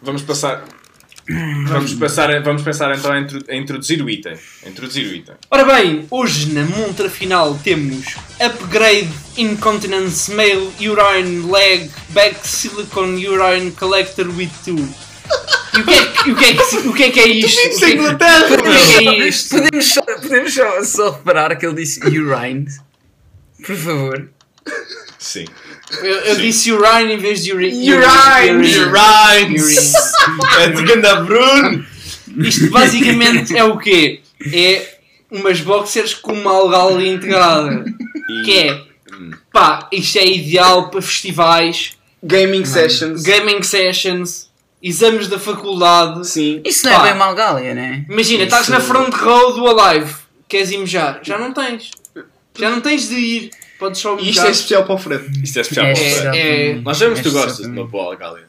[0.01, 0.63] Vamos passar.
[1.67, 4.37] Vamos, passar, vamos pensar então em, intro- em introduzir o item.
[4.63, 5.33] A introduzir o item.
[5.49, 13.71] Ora bem, hoje na montra final temos Upgrade Incontinence Male Urine Leg Back Silicone Urine
[13.71, 14.87] Collector with Two.
[15.75, 17.75] E o que é, que- o que, é, que, o que, é, que é isto?
[17.75, 18.45] O que é, Inglaterra!
[18.45, 19.49] o que é que é isto?
[19.55, 22.67] Podemos, só, podemos só, só reparar que ele disse urine.
[23.65, 24.29] Por favor.
[25.19, 25.45] Sim.
[26.01, 26.41] Eu, eu Sim.
[26.41, 27.93] disse urine em vez de urine.
[27.93, 28.79] Urine!
[28.85, 29.93] Urines!
[30.59, 31.85] É de ganda Bruno!
[32.37, 34.21] Isto basicamente é o quê?
[34.53, 34.97] É
[35.31, 37.85] umas boxers com uma algália integrada.
[38.43, 38.81] Que é,
[39.51, 41.93] pá, isto é ideal para festivais,
[42.23, 43.21] Gaming sessions.
[43.21, 44.49] gaming sessions,
[44.81, 46.27] exames da faculdade.
[46.27, 46.61] Sim.
[46.65, 47.05] Isso não Pá.
[47.05, 48.05] é bem malgália, né?
[48.09, 50.13] Imagina, estás na front row do Alive,
[50.47, 51.19] queres ir mejar?
[51.21, 51.91] Já não tens.
[52.57, 53.51] Já não tens de ir.
[53.79, 55.25] Podes só E isto é especial para o Fred.
[55.43, 56.37] Isto é especial É, para o Fred.
[56.37, 58.43] é- Nós sabemos que tu É gostas de uma boa Gália.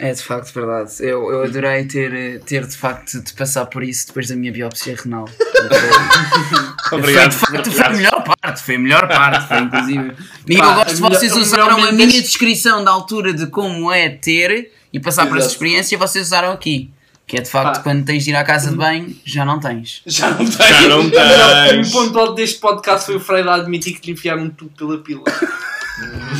[0.00, 0.92] É de facto verdade.
[1.00, 4.94] Eu, eu adorei ter, ter de facto de passar por isso depois da minha biópsia
[5.02, 5.24] renal.
[6.88, 7.30] Foi, Obrigado.
[7.30, 10.12] de facto, foi a melhor parte, foi a melhor parte, foi, inclusive.
[10.48, 13.92] E Pá, eu gosto de vocês usaram a minha deste- descrição da altura de como
[13.92, 16.90] é ter e passar por essa experiência, vocês usaram aqui.
[17.28, 17.82] Que é de facto Pá.
[17.82, 20.00] quando tens de ir à casa de banho, já não tens.
[20.06, 20.88] Já não Já tem.
[20.88, 21.88] não tens.
[21.88, 24.70] O ponto alto deste podcast foi o Fred a admitir que lhe enfiaram um tubo
[24.76, 25.22] pela pila.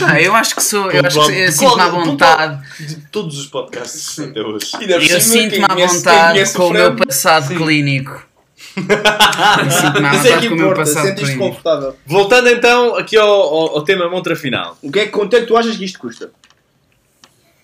[0.06, 2.62] Ah, eu acho que sou, eu acho que sinto-me à vontade.
[2.78, 4.66] De todos os podcasts até hoje.
[5.10, 7.56] Eu sinto-me à quem vontade conhece com o meu passado Sim.
[7.56, 8.24] clínico.
[8.76, 11.38] Isso é que importa, clínico.
[11.38, 11.96] confortável.
[12.06, 14.78] Voltando então aqui ao, ao, ao tema montra final.
[14.80, 16.30] O que é que, quanto é que tu achas que isto custa?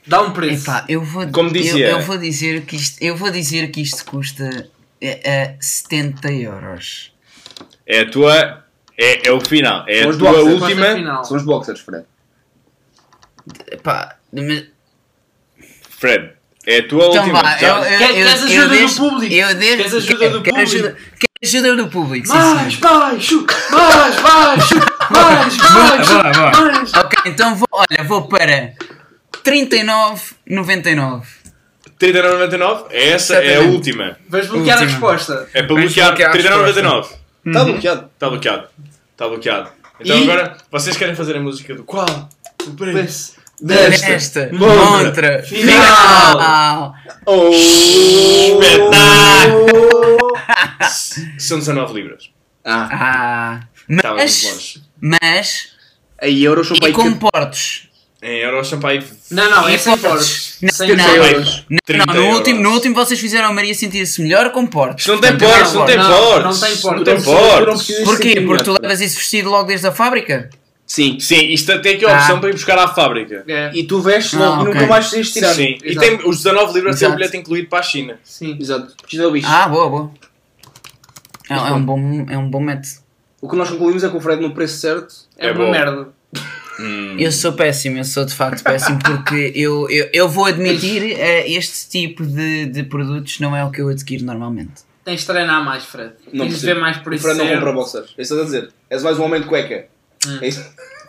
[0.07, 0.65] Dá um preço.
[0.65, 3.81] Epá, eu vou, Como dizia- eu, eu vou dizer que isto, eu vou dizer que
[3.81, 4.69] isto custa
[5.01, 7.13] eh, eh, 70 euros.
[7.87, 8.65] É a tua.
[8.99, 9.85] É, é o final.
[9.89, 10.63] É São a tua boxers.
[10.63, 10.95] última.
[10.95, 11.25] Final.
[11.25, 12.05] São os boxers, Fred.
[13.71, 14.65] Epá, mas-
[15.99, 16.33] Fred,
[16.67, 17.43] é a tua então última.
[17.43, 19.35] vá, eu, eu, Quer- eu, queres eu ajuda do deixo- público?
[19.35, 20.59] Eu deixo, Queres ajuda do público?
[20.61, 20.97] Ajuda,
[21.43, 22.81] ajuda do público, Mais sim.
[22.81, 23.47] baixo!
[23.71, 24.75] Mais baixo!
[25.11, 26.15] Mais baixo!
[26.63, 26.95] Mais...
[26.95, 28.73] Ok, então vou, olha, vou para
[29.43, 31.23] 39,99.
[31.99, 32.87] 39,99?
[32.91, 33.75] Essa é a Exatamente.
[33.75, 34.17] última.
[34.29, 35.01] Vais bloquear a Última.
[35.11, 35.49] resposta.
[35.55, 37.07] É para Vamos bloquear bloquear a 39,99.
[37.47, 38.11] Está bloqueado.
[38.15, 38.69] Está bloqueado.
[39.13, 39.71] Está bloqueado.
[40.01, 42.29] Então E- agora, vocês querem fazer a música do qual?
[42.67, 42.93] O preço.
[42.95, 43.45] Preço.
[43.61, 44.07] Desta.
[44.13, 44.75] Esta, Montra.
[45.05, 45.83] montra, Final.
[46.33, 46.95] final.
[47.25, 47.51] Oh!
[48.85, 50.33] Espetáculo!
[51.39, 52.31] São 19 libras.
[52.65, 54.83] Ah, Ah, Estava muito mas, longe.
[55.01, 55.69] mas,
[56.21, 57.89] a euros são para e aí com portos.
[58.27, 59.95] Em euros são para aí Não, não, é E sem.
[59.97, 60.19] Não,
[60.73, 61.15] Sem não.
[61.15, 61.65] euros.
[61.69, 62.37] Não, 30 não, no, euros.
[62.39, 65.01] último, no último vocês fizeram a Maria sentir-se melhor com portos.
[65.03, 66.61] Isto não tem portos, não tem não, portos.
[66.61, 67.07] não tem portos.
[67.07, 68.41] Não tem Porquê?
[68.41, 70.49] Porque tu levas isso vestido logo desde a fábrica?
[70.87, 71.21] Sim.
[71.21, 72.41] Sim, isto tem aqui a opção Ah.
[72.41, 73.45] para ir buscar à fábrica.
[73.47, 75.53] É, E tu vestes Ah, logo e nunca mais tens de tirar.
[75.55, 76.07] Sim, e Exato.
[76.07, 78.19] tem os 19 libras tem o bilhete incluído para a China.
[78.25, 78.57] sim.
[78.59, 78.95] Exato.
[79.03, 79.47] Precisa do bicho.
[79.51, 80.11] Ah, boa, boa.
[81.51, 82.89] É, é um, bom, é um bom método.
[83.43, 85.15] O que nós concluímos é que o Fred no preço certo.
[85.37, 85.71] É, É uma bom.
[85.71, 86.09] merda.
[86.79, 87.17] Hum.
[87.19, 91.49] Eu sou péssimo, eu sou de facto péssimo porque eu, eu, eu vou admitir eh,
[91.51, 94.73] este tipo de, de produtos não é o que eu adquiro normalmente.
[95.05, 96.15] Tens de treinar mais, Fred.
[96.33, 97.25] Não Tens de ver mais por O isso.
[97.25, 98.15] Fred não compra boxers.
[98.19, 98.69] É isso que estás a dizer.
[98.91, 99.87] És mais um homem de cueca.
[100.27, 100.39] Hum.
[100.41, 100.65] É isso.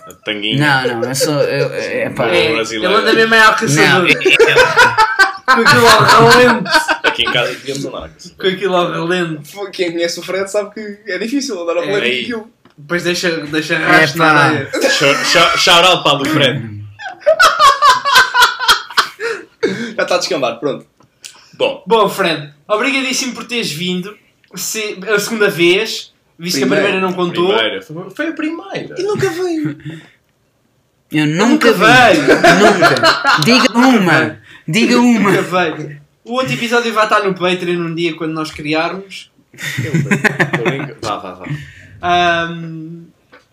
[0.06, 0.84] A tanguinha.
[0.88, 1.34] Não, não, eu sou.
[1.42, 2.48] Eu, é, pá, É.
[2.48, 4.08] É, ele anda mesmo é ao não, caçador.
[4.10, 5.06] eu- eu-
[5.46, 6.70] Com aquilo ao relento.
[7.04, 8.10] Aqui em casa tínhamos andar.
[8.40, 9.72] Com aquilo ao relento.
[9.72, 11.90] Quem conhece o Fred sabe que é difícil andar a É.
[11.92, 12.50] rolê com aquilo.
[12.78, 14.40] Depois deixa, deixa rastro na pá.
[14.42, 14.70] areia.
[15.58, 16.76] Shout out para o Fred.
[19.96, 20.86] Já está a descambar, pronto.
[21.58, 24.16] Bom, Bom, Fred, obrigadíssimo por teres vindo.
[24.56, 26.14] Se, a segunda vez.
[26.38, 27.00] Visto que a Primeira.
[27.00, 27.48] não contou.
[27.48, 27.82] primeira.
[27.82, 28.96] Foi- Foi a primeira.
[28.98, 29.78] E nunca veio.
[31.12, 31.80] eu nunca vi.
[31.80, 32.24] veio.
[32.60, 33.40] Nunca.
[33.46, 34.40] Diga uma.
[34.68, 35.30] Diga uma.
[35.32, 36.02] Nunca veio.
[36.26, 39.32] O outro episódio vai estar no Patreon um dia quando nós criarmos.
[40.58, 40.98] Tô brincando.
[41.02, 41.46] Vá, vá, vá.
[42.06, 43.04] Ahm,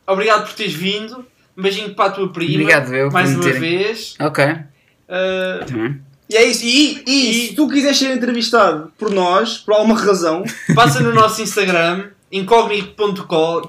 [0.06, 1.24] obrigado por teres vindo.
[1.56, 2.52] Um beijinho para a tua prima.
[2.62, 4.14] Obrigado, eu, Mais uma terem- vez.
[4.20, 4.44] Ok.
[4.44, 4.64] Tá.
[6.30, 6.64] E é isso.
[6.64, 10.42] E, e, se tu quiseres ser entrevistado por nós, por alguma razão,
[10.74, 13.68] passa no nosso Instagram, incognito.pod.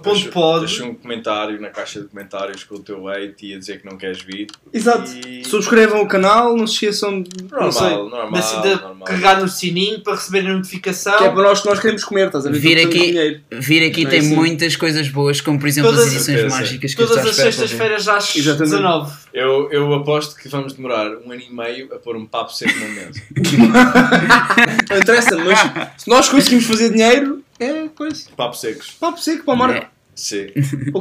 [0.62, 3.86] Deixa um comentário na caixa de comentários com o teu hate e a dizer que
[3.86, 4.48] não queres vir.
[4.72, 5.12] exato.
[5.28, 7.30] E- Subscrevam o canal, não se esqueçam de.
[7.52, 7.90] não sei.
[7.90, 9.04] Normal, normal, de, de normal.
[9.06, 11.18] carregar no sininho para receber a notificação.
[11.18, 12.60] Que é para nós que nós queremos comer, estás a ver?
[12.60, 14.36] Vir aqui, vir aqui Não é tem assim.
[14.36, 18.36] muitas coisas boas, como por exemplo Todas- as edições mágicas que Todas as sextas-feiras às
[18.36, 18.72] Exatamente.
[18.72, 19.14] 19.
[19.34, 22.74] Eu, eu aposto que vamos demorar um ano e meio a pôr um papo seco
[22.80, 23.22] na mesa.
[24.90, 25.60] Não interessa, mas
[25.98, 28.30] se nós conseguimos fazer dinheiro, é coisa.
[28.36, 28.92] Papo secos.
[28.92, 29.86] Papo seco para Marco.
[29.86, 29.90] É.
[30.16, 30.48] Sim.